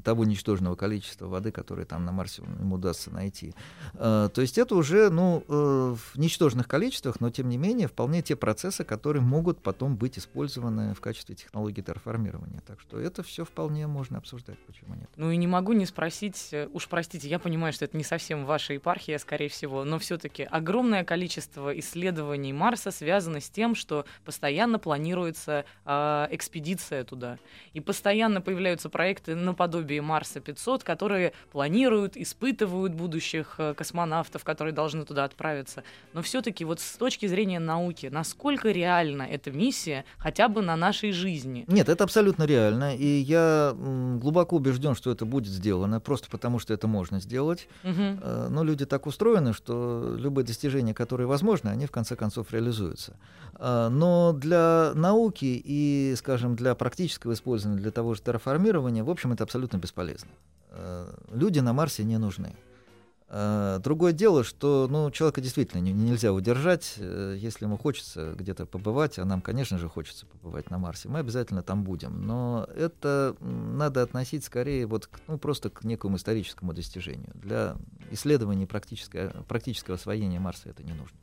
того 0.04 0.26
ничтожного 0.26 0.76
количества 0.76 1.28
воды, 1.28 1.52
которое 1.52 1.86
там 1.86 2.06
на 2.06 2.12
Марсе 2.12 2.44
ему 2.60 2.76
удастся 2.76 3.12
найти. 3.12 3.54
Э, 3.94 4.30
то 4.34 4.42
есть 4.42 4.58
это 4.58 4.76
уже 4.76 5.10
ну, 5.10 5.44
э, 5.48 5.96
в 5.96 6.18
ничтожных 6.18 6.68
количествах, 6.68 7.20
но 7.20 7.30
тем 7.30 7.50
не 7.50 7.58
менее 7.58 7.88
вполне 7.88 8.22
те 8.22 8.36
процессы, 8.36 8.84
которые 8.84 9.22
могут 9.22 9.62
потом 9.62 9.96
быть 9.96 10.18
использованы 10.18 10.94
в 10.94 11.02
качестве 11.02 11.36
технологии 11.36 11.82
терраформирования. 11.82 12.62
Так 12.66 12.80
что 12.80 13.00
это 13.00 13.24
все 13.24 13.46
вполне 13.46 13.88
можно 13.88 14.18
обсуждать, 14.18 14.58
почему 14.66 14.96
нет. 14.96 15.10
Ну 15.16 15.32
и 15.32 15.38
не 15.38 15.48
могу 15.48 15.74
не 15.74 15.86
спросить, 15.86 16.50
э, 16.52 16.68
уж 16.74 16.88
простите, 16.88 17.28
я 17.28 17.40
понимаю, 17.40 17.74
что 17.74 17.86
это 17.86 17.98
не 17.98 18.04
совсем 18.04 18.46
ваша 18.46 18.74
епархия, 18.74 19.18
скорее 19.18 19.50
всего, 19.50 19.84
но 19.84 20.00
все-таки 20.00 20.44
огромное 20.44 21.04
количество 21.04 21.78
исследований 21.78 22.54
Марса 22.54 22.92
связано 22.92 23.40
с 23.40 23.50
тем, 23.50 23.76
что 23.76 24.06
постоянно 24.26 24.80
планируется 24.80 25.66
э, 25.86 26.28
экспедиция 26.32 27.04
туда. 27.04 27.38
И 27.74 27.80
постоянно 27.80 28.42
появляются 28.42 28.90
проекты 28.90 29.36
наподобие 29.36 30.02
Марса 30.02 30.40
500, 30.40 30.84
которые 30.84 31.34
планируют, 31.52 32.18
испытывают 32.18 32.94
будущих 32.94 33.56
э, 33.58 33.74
космонавтов, 33.74 34.44
которые 34.44 34.74
должны 34.74 35.06
туда 35.06 35.24
отправиться. 35.24 35.84
Но 36.14 36.22
все-таки 36.22 36.66
вот 36.66 36.80
с 36.80 36.98
точки 36.98 37.26
зрения 37.26 37.60
науки, 37.60 38.08
насколько 38.08 38.70
реальна 38.72 39.24
эта 39.24 39.52
миссия 39.52 40.06
хотя 40.18 40.48
бы 40.48 40.62
на 40.62 40.76
нашей 40.76 41.12
жизни? 41.12 41.66
Нет, 41.68 41.90
это 41.90 42.04
абсолютно 42.04 42.44
реально. 42.44 42.96
И 42.96 43.06
я 43.06 43.74
глубоко 43.76 44.58
убежден, 44.58 44.96
что 44.96 45.12
это 45.12 45.26
будет 45.26 45.52
сделано, 45.52 46.00
просто 46.00 46.30
потому 46.30 46.60
что 46.60 46.74
это 46.74 46.88
можно 46.88 47.20
сделать. 47.20 47.68
Угу. 47.84 48.50
Но 48.50 48.64
люди 48.64 48.86
так 48.86 49.08
устроены, 49.08 49.54
что 49.54 50.16
любые 50.18 50.46
достижения, 50.46 50.94
которые 50.94 51.28
возможны, 51.28 51.70
они 51.70 51.86
в 51.86 51.92
конце 51.92 52.16
концов 52.16 52.52
реализуются. 52.52 53.16
Э, 53.62 53.90
но 53.90 54.34
для 54.34 54.92
науки 54.96 55.62
и, 55.64 56.16
скажем, 56.18 56.56
для 56.56 56.74
практического 56.74 57.34
использования, 57.34 57.80
для 57.80 57.92
того 57.92 58.16
же 58.16 58.22
терраформирования, 58.22 59.04
в 59.04 59.10
общем, 59.10 59.32
это 59.32 59.44
абсолютно 59.44 59.78
бесполезно. 59.78 60.32
Э, 60.72 61.14
люди 61.32 61.60
на 61.60 61.72
Марсе 61.72 62.04
не 62.04 62.18
нужны. 62.18 62.56
Э, 63.30 63.80
другое 63.80 64.14
дело, 64.14 64.44
что 64.44 64.88
ну, 64.90 65.12
человека 65.12 65.42
действительно 65.42 65.80
не, 65.80 65.94
нельзя 65.94 66.34
удержать, 66.34 66.96
если 66.98 67.66
ему 67.66 67.78
хочется 67.78 68.34
где-то 68.34 68.66
побывать, 68.66 69.20
а 69.20 69.26
нам, 69.26 69.42
конечно 69.42 69.78
же, 69.78 69.88
хочется 69.88 70.26
побывать 70.26 70.72
на 70.72 70.80
Марсе, 70.80 71.08
мы 71.08 71.20
обязательно 71.20 71.62
там 71.62 71.84
будем. 71.84 72.26
Но 72.26 72.68
это 72.76 73.36
надо 73.42 74.02
относить 74.02 74.44
скорее 74.44 74.88
вот 74.88 75.06
к, 75.06 75.20
ну, 75.28 75.38
просто 75.38 75.70
к 75.70 75.84
некому 75.84 76.18
историческому 76.18 76.74
достижению. 76.74 77.30
Для 77.36 77.76
исследований 78.10 78.66
практического, 78.66 79.44
практического 79.48 79.98
освоения 79.98 80.40
Марса 80.40 80.70
это 80.70 80.82
не 80.82 80.94
нужно. 80.94 81.18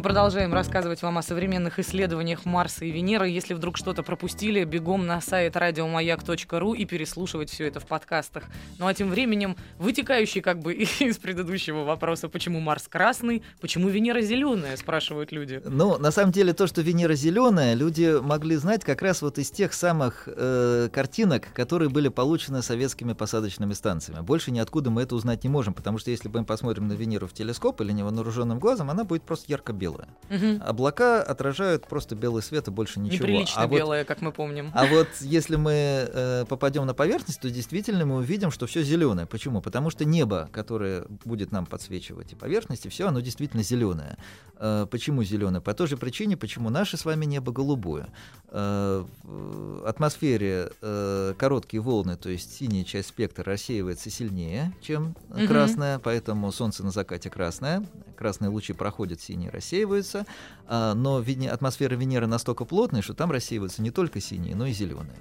Мы 0.00 0.04
продолжаем 0.04 0.54
рассказывать 0.54 1.02
вам 1.02 1.18
о 1.18 1.22
современных 1.22 1.78
исследованиях 1.78 2.46
Марса 2.46 2.86
и 2.86 2.90
Венеры. 2.90 3.28
Если 3.28 3.52
вдруг 3.52 3.76
что-то 3.76 4.02
пропустили, 4.02 4.64
бегом 4.64 5.06
на 5.06 5.20
сайт 5.20 5.58
радиомаяк.ру 5.58 6.72
и 6.72 6.86
переслушивать 6.86 7.50
все 7.50 7.66
это 7.66 7.80
в 7.80 7.86
подкастах. 7.86 8.44
Ну 8.78 8.86
а 8.86 8.94
тем 8.94 9.10
временем, 9.10 9.58
вытекающий 9.76 10.40
как 10.40 10.60
бы 10.60 10.72
из 11.00 11.18
предыдущего 11.18 11.84
вопроса, 11.84 12.30
почему 12.30 12.60
Марс 12.60 12.88
красный, 12.88 13.42
почему 13.60 13.90
Венера 13.90 14.22
зеленая, 14.22 14.74
спрашивают 14.78 15.32
люди. 15.32 15.60
Ну, 15.66 15.98
на 15.98 16.10
самом 16.10 16.32
деле, 16.32 16.54
то, 16.54 16.66
что 16.66 16.80
Венера 16.80 17.12
зеленая, 17.12 17.74
люди 17.74 18.18
могли 18.22 18.56
знать 18.56 18.82
как 18.82 19.02
раз 19.02 19.20
вот 19.20 19.36
из 19.36 19.50
тех 19.50 19.74
самых 19.74 20.26
э, 20.34 20.88
картинок, 20.90 21.52
которые 21.52 21.90
были 21.90 22.08
получены 22.08 22.62
советскими 22.62 23.12
посадочными 23.12 23.74
станциями. 23.74 24.22
Больше 24.22 24.50
ниоткуда 24.50 24.88
мы 24.88 25.02
это 25.02 25.14
узнать 25.14 25.44
не 25.44 25.50
можем, 25.50 25.74
потому 25.74 25.98
что 25.98 26.10
если 26.10 26.30
мы 26.30 26.46
посмотрим 26.46 26.88
на 26.88 26.94
Венеру 26.94 27.26
в 27.26 27.34
телескоп 27.34 27.82
или 27.82 27.92
невооруженным 27.92 28.58
глазом, 28.58 28.88
она 28.88 29.04
будет 29.04 29.24
просто 29.24 29.44
ярко 29.52 29.74
белое. 29.90 30.08
Угу. 30.30 30.64
Облака 30.64 31.22
отражают 31.22 31.86
просто 31.86 32.14
белый 32.14 32.42
свет 32.42 32.68
и 32.68 32.70
больше 32.70 33.00
ничего. 33.00 33.26
Неприлично 33.26 33.62
а 33.62 33.66
белое, 33.66 34.00
вот, 34.00 34.08
как 34.08 34.20
мы 34.20 34.32
помним. 34.32 34.70
А 34.74 34.86
вот 34.86 35.08
если 35.20 35.56
мы 35.56 35.72
э, 35.72 36.44
попадем 36.48 36.86
на 36.86 36.94
поверхность, 36.94 37.40
то 37.40 37.50
действительно 37.50 38.06
мы 38.06 38.16
увидим, 38.16 38.50
что 38.50 38.66
все 38.66 38.82
зеленое. 38.82 39.26
Почему? 39.26 39.60
Потому 39.60 39.90
что 39.90 40.04
небо, 40.04 40.48
которое 40.52 41.04
будет 41.24 41.52
нам 41.52 41.66
подсвечивать 41.66 42.32
и 42.32 42.36
поверхности, 42.36 42.88
все 42.88 43.08
оно 43.08 43.20
действительно 43.20 43.62
зеленое. 43.62 44.16
Э, 44.56 44.86
почему 44.90 45.24
зеленое? 45.24 45.60
По 45.60 45.74
той 45.74 45.88
же 45.88 45.96
причине, 45.96 46.36
почему 46.36 46.70
наше 46.70 46.96
с 46.96 47.04
вами 47.04 47.24
небо 47.24 47.52
голубое. 47.52 48.08
Э, 48.48 49.04
в 49.22 49.88
атмосфере 49.88 50.70
э, 50.80 51.34
короткие 51.36 51.80
волны, 51.80 52.16
то 52.16 52.30
есть 52.30 52.54
синяя 52.56 52.84
часть 52.84 53.08
спектра 53.08 53.44
рассеивается 53.44 54.10
сильнее, 54.10 54.72
чем 54.80 55.16
угу. 55.30 55.46
красная, 55.46 55.98
поэтому 55.98 56.52
Солнце 56.52 56.84
на 56.84 56.90
закате 56.90 57.30
красное, 57.30 57.84
красные 58.20 58.50
лучи 58.50 58.74
проходят, 58.74 59.18
синие 59.22 59.48
рассеиваются 59.48 60.26
а, 60.66 60.92
но 60.92 61.24
атмосфера 61.50 61.94
Венеры 61.94 62.26
настолько 62.26 62.66
плотная, 62.66 63.00
что 63.00 63.14
там 63.14 63.30
рассеиваются 63.30 63.80
не 63.80 63.90
только 63.90 64.20
синие, 64.20 64.54
но 64.54 64.66
и 64.66 64.72
зеленые. 64.72 65.16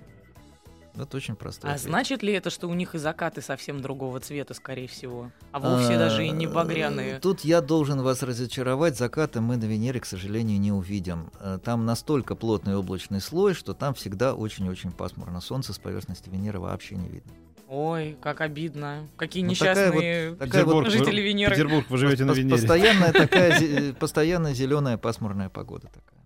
Это 1.03 1.17
очень 1.17 1.35
просто. 1.35 1.67
А 1.67 1.71
ответ. 1.71 1.89
значит 1.89 2.23
ли 2.23 2.33
это, 2.33 2.49
что 2.49 2.67
у 2.67 2.73
них 2.73 2.95
и 2.95 2.97
закаты 2.97 3.41
совсем 3.41 3.81
другого 3.81 4.19
цвета, 4.19 4.53
скорее 4.53 4.88
всего? 4.88 5.31
А 5.51 5.59
вовсе 5.59 5.95
а, 5.95 5.99
даже 5.99 6.25
и 6.25 6.29
не 6.29 6.47
багряные? 6.47 7.19
Тут 7.19 7.41
я 7.41 7.62
должен 7.62 8.01
вас 8.01 8.23
разочаровать. 8.23 8.97
Закаты 8.97 9.41
мы 9.41 9.57
на 9.57 9.65
Венере, 9.65 9.99
к 9.99 10.05
сожалению, 10.05 10.59
не 10.59 10.71
увидим. 10.71 11.31
Э, 11.39 11.59
там 11.63 11.85
настолько 11.85 12.35
плотный 12.35 12.75
облачный 12.75 13.21
слой, 13.21 13.53
что 13.53 13.73
там 13.73 13.93
всегда 13.93 14.33
очень-очень 14.33 14.91
пасмурно. 14.91 15.41
Солнце 15.41 15.73
с 15.73 15.79
поверхности 15.79 16.29
Венеры 16.29 16.59
вообще 16.59 16.95
не 16.95 17.07
видно. 17.07 17.31
Ой, 17.69 18.17
как 18.19 18.41
обидно. 18.41 19.07
Какие 19.15 19.43
ну, 19.43 19.51
несчастные 19.51 19.91
такая 19.91 20.29
вот, 20.31 20.39
такая 20.39 20.65
вот, 20.65 20.89
жители 20.89 21.21
Венеры. 21.21 21.53
Петербург, 21.53 21.85
вы 21.89 21.97
живете 21.97 22.25
на 22.25 22.31
Венере. 22.31 22.55
Постоянная 22.55 23.13
такая, 23.13 23.93
постоянная 23.93 24.53
зеленая 24.55 24.97
пасмурная 24.97 25.49
погода 25.49 25.88
такая. 25.88 26.18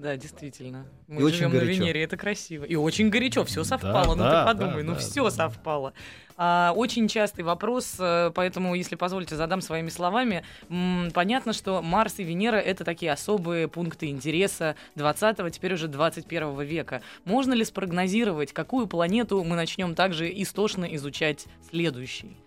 Да, 0.00 0.16
действительно. 0.16 0.86
Мы 1.08 1.28
и 1.28 1.32
живем 1.32 1.52
на 1.52 1.58
Венере, 1.58 2.02
это 2.02 2.16
красиво. 2.16 2.64
И 2.64 2.74
очень 2.74 3.10
горячо, 3.10 3.44
все 3.44 3.64
совпало. 3.64 4.16
Да, 4.16 4.22
ну 4.22 4.30
да, 4.30 4.40
ты 4.40 4.46
подумай, 4.46 4.82
да, 4.82 4.88
ну 4.88 4.92
да, 4.94 4.98
все 4.98 5.24
да. 5.24 5.30
совпало. 5.30 5.92
А, 6.38 6.72
очень 6.74 7.06
частый 7.06 7.44
вопрос, 7.44 7.96
э, 7.98 8.30
поэтому, 8.34 8.74
если 8.74 8.96
позволите, 8.96 9.36
задам 9.36 9.60
своими 9.60 9.90
словами. 9.90 10.42
М, 10.70 11.10
понятно, 11.12 11.52
что 11.52 11.82
Марс 11.82 12.18
и 12.18 12.24
Венера 12.24 12.56
это 12.56 12.82
такие 12.82 13.12
особые 13.12 13.68
пункты 13.68 14.06
интереса 14.06 14.74
20-го, 14.96 15.50
теперь 15.50 15.74
уже 15.74 15.86
21 15.86 16.62
века. 16.62 17.02
Можно 17.26 17.52
ли 17.52 17.62
спрогнозировать, 17.62 18.54
какую 18.54 18.86
планету 18.86 19.44
мы 19.44 19.54
начнем 19.54 19.94
также 19.94 20.32
истошно 20.32 20.86
изучать 20.86 21.44
следующей? 21.68 22.38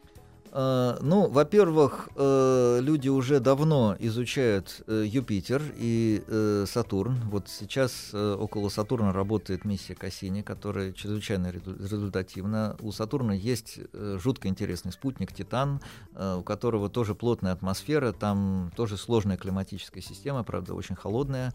Э, 0.56 0.98
ну, 1.02 1.28
во-первых, 1.30 2.10
э, 2.16 2.80
люди 2.82 3.10
уже 3.10 3.40
давно 3.40 3.96
изучают 4.00 4.84
э, 4.86 5.04
Юпитер 5.08 5.64
и 5.76 6.24
Сатурн. 6.68 7.16
Вот 7.32 7.50
сейчас 7.50 8.14
около 8.14 8.70
Сатурна 8.70 9.12
работает 9.12 9.66
миссия 9.66 9.96
Кассини, 9.96 10.42
которая 10.42 10.94
чрезвычайно 10.94 11.52
результативна. 11.52 12.78
У 12.82 12.92
Сатурна 12.92 13.34
есть 13.34 13.80
жутко 13.94 14.48
интересный 14.48 14.92
спутник 14.92 15.34
Титан, 15.34 15.80
у 16.16 16.44
которого 16.44 16.90
тоже 16.90 17.16
плотная 17.16 17.54
атмосфера, 17.54 18.12
там 18.12 18.72
тоже 18.76 18.98
сложная 18.98 19.38
климатическая 19.38 20.04
система, 20.04 20.44
правда, 20.44 20.74
очень 20.74 20.96
холодная 20.96 21.54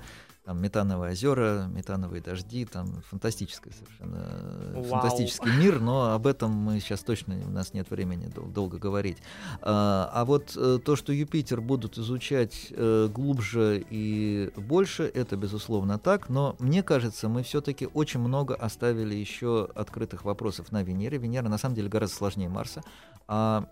там 0.48 0.62
метановые 0.62 1.12
озера, 1.12 1.66
метановые 1.70 2.22
дожди, 2.22 2.64
там 2.64 3.02
фантастический 3.11 3.70
совершенно 3.70 4.72
Вау. 4.72 4.84
фантастический 4.84 5.54
мир, 5.58 5.78
но 5.78 6.14
об 6.14 6.26
этом 6.26 6.52
мы 6.52 6.80
сейчас 6.80 7.00
точно 7.00 7.37
у 7.46 7.50
нас 7.50 7.74
нет 7.74 7.90
времени 7.90 8.28
дол- 8.34 8.46
долго 8.46 8.78
говорить. 8.78 9.18
А, 9.61 10.11
а 10.11 10.24
вот 10.24 10.56
э, 10.56 10.78
то, 10.82 10.96
что 10.96 11.12
Юпитер 11.12 11.61
будут 11.61 11.98
изучать 11.98 12.68
э, 12.70 13.11
глубже 13.12 13.84
и 13.90 14.50
больше, 14.56 15.02
это 15.02 15.37
безусловно 15.37 15.98
так, 15.98 16.30
но 16.30 16.56
мне 16.61 16.82
кажется, 16.82 17.28
мы 17.28 17.42
все-таки 17.42 17.87
очень 17.92 18.20
много 18.20 18.54
оставили 18.54 19.14
еще 19.14 19.68
открытых 19.74 20.24
вопросов 20.24 20.72
на 20.72 20.82
Венере. 20.82 21.18
Венера 21.18 21.50
на 21.50 21.58
самом 21.58 21.74
деле 21.74 21.90
гораздо 21.90 22.16
сложнее 22.16 22.48
Марса, 22.48 22.82
а 23.26 23.68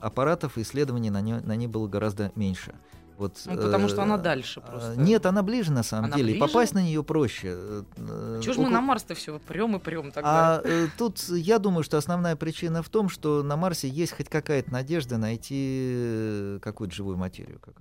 аппаратов 0.00 0.56
и 0.56 0.62
исследований 0.62 1.10
на, 1.10 1.20
не, 1.20 1.38
на 1.38 1.54
ней 1.54 1.66
было 1.66 1.86
гораздо 1.86 2.32
меньше. 2.34 2.74
Вот, 3.18 3.36
ну, 3.46 3.56
потому 3.56 3.88
что 3.88 4.02
она 4.04 4.14
э, 4.14 4.18
дальше 4.18 4.60
просто. 4.60 4.94
Нет, 4.96 5.26
она 5.26 5.42
ближе 5.42 5.72
на 5.72 5.82
самом 5.82 6.04
она 6.04 6.16
деле. 6.16 6.34
Ближе? 6.34 6.46
попасть 6.46 6.72
на 6.72 6.80
нее 6.80 7.02
проще. 7.02 7.48
Э, 7.96 8.40
Чего 8.40 8.54
же 8.54 8.60
мы 8.60 8.70
на 8.70 8.80
Марс-то 8.80 9.16
все 9.16 9.40
прем 9.40 9.74
и 9.74 9.80
прем 9.80 10.12
тогда? 10.12 10.58
А 10.58 10.62
э, 10.62 10.86
тут 10.96 11.18
я 11.28 11.58
думаю, 11.58 11.82
что 11.82 11.96
основная 11.98 12.36
причина 12.36 12.80
в 12.80 12.88
том, 12.88 13.08
что 13.08 13.42
на 13.42 13.56
Марсе 13.56 13.88
есть 13.88 14.12
хоть 14.12 14.28
какая-то 14.28 14.72
надежда 14.72 15.18
найти 15.18 16.58
какую-то 16.62 16.94
живую 16.94 17.16
материю, 17.16 17.58
как, 17.58 17.74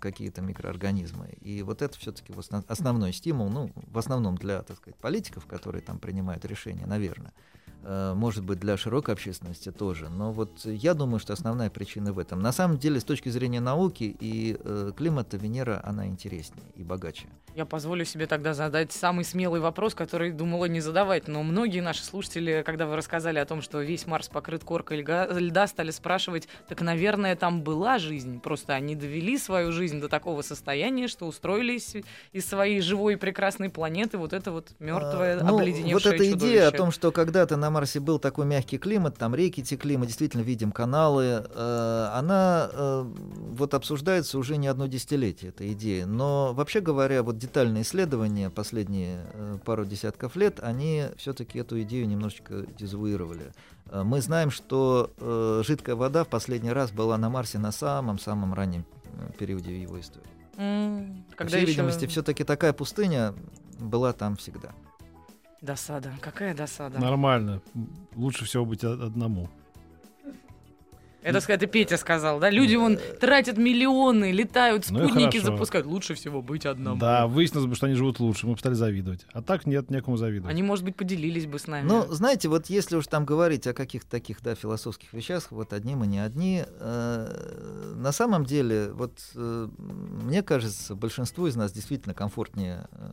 какие-то 0.00 0.40
микроорганизмы. 0.40 1.36
И 1.42 1.62
вот 1.62 1.82
это 1.82 1.98
все-таки 1.98 2.32
основной 2.68 3.12
стимул, 3.12 3.50
ну, 3.50 3.70
в 3.74 3.98
основном 3.98 4.36
для, 4.38 4.62
так 4.62 4.78
сказать, 4.78 4.96
политиков, 4.98 5.44
которые 5.44 5.82
там 5.82 5.98
принимают 5.98 6.46
решения, 6.46 6.86
наверное. 6.86 7.34
Э, 7.84 8.12
может 8.14 8.44
быть, 8.44 8.58
для 8.58 8.76
широкой 8.76 9.14
общественности 9.14 9.70
тоже. 9.70 10.08
Но 10.08 10.32
вот 10.32 10.64
я 10.64 10.94
думаю, 10.94 11.20
что 11.20 11.32
основная 11.32 11.70
причина 11.70 12.12
в 12.12 12.18
этом. 12.18 12.40
На 12.40 12.52
самом 12.52 12.78
деле, 12.78 13.00
с 13.00 13.04
точки 13.04 13.28
зрения 13.28 13.60
науки 13.60 14.16
и 14.18 14.58
э, 14.62 14.92
климата, 14.96 15.36
Венера, 15.36 15.80
она 15.84 16.06
интереснее 16.06 16.64
и 16.74 16.82
богаче. 16.82 17.28
Я 17.54 17.64
позволю 17.66 18.04
себе 18.04 18.26
тогда 18.26 18.54
задать 18.54 18.92
самый 18.92 19.24
смелый 19.24 19.60
вопрос, 19.60 19.94
который 19.94 20.32
думала 20.32 20.66
не 20.66 20.80
задавать. 20.80 21.28
Но 21.28 21.42
многие 21.42 21.80
наши 21.80 22.04
слушатели, 22.04 22.62
когда 22.64 22.86
вы 22.86 22.96
рассказали 22.96 23.38
о 23.38 23.46
том, 23.46 23.62
что 23.62 23.80
весь 23.80 24.06
Марс 24.06 24.28
покрыт 24.28 24.64
коркой 24.64 24.98
льда, 25.00 25.66
стали 25.66 25.90
спрашивать, 25.90 26.48
так, 26.68 26.80
наверное, 26.82 27.36
там 27.36 27.62
была 27.62 27.98
жизнь. 27.98 28.40
Просто 28.40 28.74
они 28.74 28.96
довели 28.96 29.38
свою 29.38 29.72
жизнь 29.72 30.00
до 30.00 30.08
такого 30.08 30.42
состояния, 30.42 31.08
что 31.08 31.26
устроились 31.26 31.96
из 32.32 32.46
своей 32.46 32.80
живой 32.80 33.14
и 33.14 33.16
прекрасной 33.16 33.70
планеты 33.70 34.18
вот 34.18 34.32
это 34.32 34.52
вот 34.52 34.72
мертвое, 34.78 35.40
а, 35.40 35.44
ну, 35.44 35.58
обледеневшее 35.58 35.94
Вот 35.94 36.06
эта 36.06 36.24
чудовище. 36.24 36.36
идея 36.36 36.68
о 36.68 36.72
том, 36.72 36.90
что 36.90 37.12
когда-то 37.12 37.56
на 37.56 37.67
Марсе 37.70 38.00
был 38.00 38.18
такой 38.18 38.46
мягкий 38.46 38.78
климат, 38.78 39.16
там 39.18 39.34
реки 39.34 39.62
текли, 39.62 39.96
мы 39.96 40.06
действительно 40.06 40.42
видим 40.42 40.72
каналы, 40.72 41.46
э, 41.48 42.10
она 42.14 42.70
э, 42.72 43.02
вот 43.52 43.74
обсуждается 43.74 44.38
уже 44.38 44.56
не 44.56 44.68
одно 44.68 44.86
десятилетие, 44.86 45.50
эта 45.50 45.70
идея. 45.72 46.06
Но 46.06 46.52
вообще 46.54 46.80
говоря, 46.80 47.22
вот 47.22 47.38
детальные 47.38 47.82
исследования 47.82 48.50
последние 48.50 49.26
э, 49.32 49.58
пару 49.64 49.84
десятков 49.84 50.36
лет, 50.36 50.60
они 50.62 51.06
все-таки 51.16 51.58
эту 51.58 51.80
идею 51.82 52.08
немножечко 52.08 52.64
дезавуировали. 52.78 53.52
Э, 53.90 54.02
мы 54.02 54.20
знаем, 54.20 54.50
что 54.50 55.12
э, 55.18 55.62
жидкая 55.64 55.96
вода 55.96 56.24
в 56.24 56.28
последний 56.28 56.72
раз 56.72 56.90
была 56.90 57.18
на 57.18 57.30
Марсе 57.30 57.58
на 57.58 57.72
самом-самом 57.72 58.54
раннем 58.54 58.84
э, 59.04 59.30
периоде 59.38 59.80
его 59.80 60.00
истории. 60.00 60.26
Mm, 60.56 61.22
По 61.36 61.44
всей 61.46 61.62
еще... 61.62 61.72
видимости, 61.72 62.06
все-таки 62.06 62.44
такая 62.44 62.72
пустыня 62.72 63.34
была 63.78 64.12
там 64.12 64.36
всегда. 64.36 64.72
Досада. 65.60 66.12
Какая 66.20 66.54
досада? 66.54 66.98
Нормально. 66.98 67.60
Лучше 68.14 68.44
всего 68.44 68.64
быть 68.64 68.84
одному. 68.84 69.48
Это, 71.20 71.52
это 71.52 71.66
Петя 71.66 71.96
сказал, 71.96 72.38
да? 72.38 72.48
Люди 72.48 72.76
вон 72.76 72.98
тратят 73.20 73.58
миллионы, 73.58 74.30
летают, 74.30 74.88
ну 74.88 75.08
спутники 75.08 75.38
ну 75.38 75.42
запускают. 75.42 75.86
Лучше 75.86 76.14
всего 76.14 76.42
быть 76.42 76.64
одному. 76.64 76.98
Да, 76.98 77.26
выяснилось 77.26 77.66
бы, 77.66 77.74
что 77.74 77.86
они 77.86 77.96
живут 77.96 78.20
лучше. 78.20 78.46
Мы 78.46 78.56
стали 78.56 78.74
завидовать. 78.74 79.26
А 79.32 79.42
так 79.42 79.66
нет, 79.66 79.90
некому 79.90 80.16
завидовать. 80.16 80.50
Они, 80.50 80.62
может 80.62 80.84
быть, 80.84 80.94
поделились 80.94 81.46
бы 81.46 81.58
с 81.58 81.66
нами. 81.66 81.86
Ну, 81.86 82.06
знаете, 82.08 82.48
вот 82.48 82.66
если 82.66 82.96
уж 82.96 83.06
там 83.08 83.24
говорить 83.24 83.66
о 83.66 83.74
каких-то 83.74 84.08
таких, 84.08 84.42
да, 84.42 84.54
философских 84.54 85.12
вещах, 85.12 85.50
вот 85.50 85.72
одни 85.72 85.96
мы 85.96 86.06
не 86.06 86.20
одни, 86.20 86.64
э, 86.64 87.94
на 87.96 88.12
самом 88.12 88.44
деле, 88.44 88.92
вот 88.92 89.18
э, 89.34 89.68
мне 89.76 90.42
кажется, 90.42 90.94
большинству 90.94 91.48
из 91.48 91.56
нас 91.56 91.72
действительно 91.72 92.14
комфортнее 92.14 92.86
э, 92.92 93.10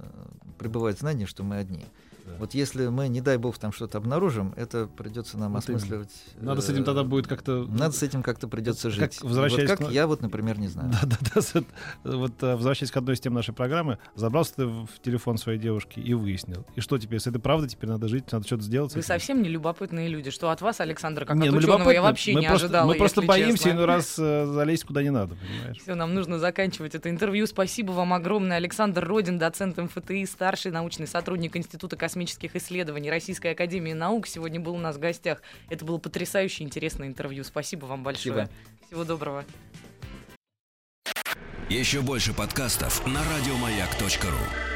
пребывать 0.59 0.97
в 0.97 0.99
знании, 0.99 1.25
что 1.25 1.43
мы 1.43 1.57
одни. 1.57 1.85
Да. 2.25 2.33
Вот 2.39 2.53
если 2.53 2.87
мы, 2.87 3.07
не 3.07 3.21
дай 3.21 3.37
бог, 3.37 3.57
там 3.57 3.71
что-то 3.71 3.99
обнаружим, 3.99 4.53
это 4.55 4.87
придется 4.87 5.37
нам 5.37 5.53
вот 5.53 5.59
осмысливать. 5.59 6.09
Надо 6.39 6.61
с 6.61 6.69
этим 6.69 6.83
тогда 6.83 7.03
будет 7.03 7.27
как-то. 7.27 7.65
Надо 7.65 7.91
с 7.91 8.01
этим 8.01 8.23
как-то 8.23 8.47
придется 8.47 8.89
жить. 8.89 9.17
Как, 9.17 9.23
возвращаясь 9.23 9.69
вот 9.69 9.77
как 9.77 9.87
к... 9.89 9.91
я 9.91 10.07
вот, 10.07 10.21
например, 10.21 10.59
не 10.59 10.67
знаю. 10.67 10.91
Да, 11.05 11.17
да, 11.35 11.41
да. 11.53 12.17
Вот 12.17 12.41
э, 12.41 12.55
возвращаясь 12.55 12.91
к 12.91 12.97
одной 12.97 13.15
из 13.15 13.19
тем 13.19 13.33
нашей 13.33 13.53
программы, 13.53 13.99
забрался 14.15 14.55
ты 14.55 14.65
в 14.65 14.89
телефон 15.03 15.37
своей 15.37 15.59
девушки 15.59 15.99
и 15.99 16.13
выяснил. 16.13 16.65
И 16.75 16.81
что 16.81 16.97
теперь? 16.97 17.15
Если 17.15 17.31
это 17.31 17.39
правда, 17.39 17.67
теперь 17.67 17.89
надо 17.89 18.07
жить, 18.07 18.31
надо 18.31 18.45
что-то 18.45 18.63
сделать. 18.63 18.95
Вы 18.95 19.01
совсем 19.03 19.43
не 19.43 19.49
любопытные 19.49 20.07
люди. 20.07 20.31
Что 20.31 20.49
от 20.49 20.61
вас, 20.61 20.79
Александр, 20.79 21.25
как 21.25 21.37
не, 21.37 21.47
от 21.47 21.53
ну, 21.53 21.59
ученого, 21.59 21.91
я 21.91 22.01
вообще 22.01 22.33
мы 22.33 22.41
не 22.41 22.47
просто, 22.47 22.65
ожидала. 22.65 22.87
Мы 22.87 22.95
просто 22.95 23.21
боимся 23.21 23.65
честно. 23.65 23.69
иной 23.71 23.85
раз 23.85 24.15
э, 24.19 24.45
залезть 24.47 24.85
куда 24.85 25.03
не 25.03 25.11
надо, 25.11 25.35
понимаешь? 25.35 25.77
Все, 25.77 25.95
нам 25.95 26.13
нужно 26.13 26.39
заканчивать 26.39 26.95
это 26.95 27.09
интервью. 27.09 27.45
Спасибо 27.45 27.91
вам 27.91 28.13
огромное. 28.13 28.57
Александр 28.57 29.05
Родин, 29.05 29.37
доцент 29.37 29.77
МФТИ, 29.77 30.25
старший 30.25 30.71
научный 30.71 31.07
сотрудник 31.07 31.55
Института 31.55 31.95
космических 32.15 32.55
исследований 32.55 33.09
Российской 33.09 33.51
Академии 33.51 33.91
Наук 33.91 34.25
сегодня 34.25 34.57
был 34.57 34.75
у 34.75 34.77
нас 34.77 34.95
в 34.95 34.99
гостях. 34.99 35.41
Это 35.69 35.83
было 35.83 35.97
потрясающе 35.97 36.63
интересное 36.63 37.09
интервью. 37.09 37.43
Спасибо 37.43 37.87
вам 37.87 38.03
большое. 38.03 38.45
Спасибо. 38.45 38.87
Всего 38.87 39.03
доброго. 39.03 39.43
Еще 41.69 41.99
больше 41.99 42.33
подкастов 42.33 43.05
на 43.05 43.21
радиомаяк.ру 43.21 44.74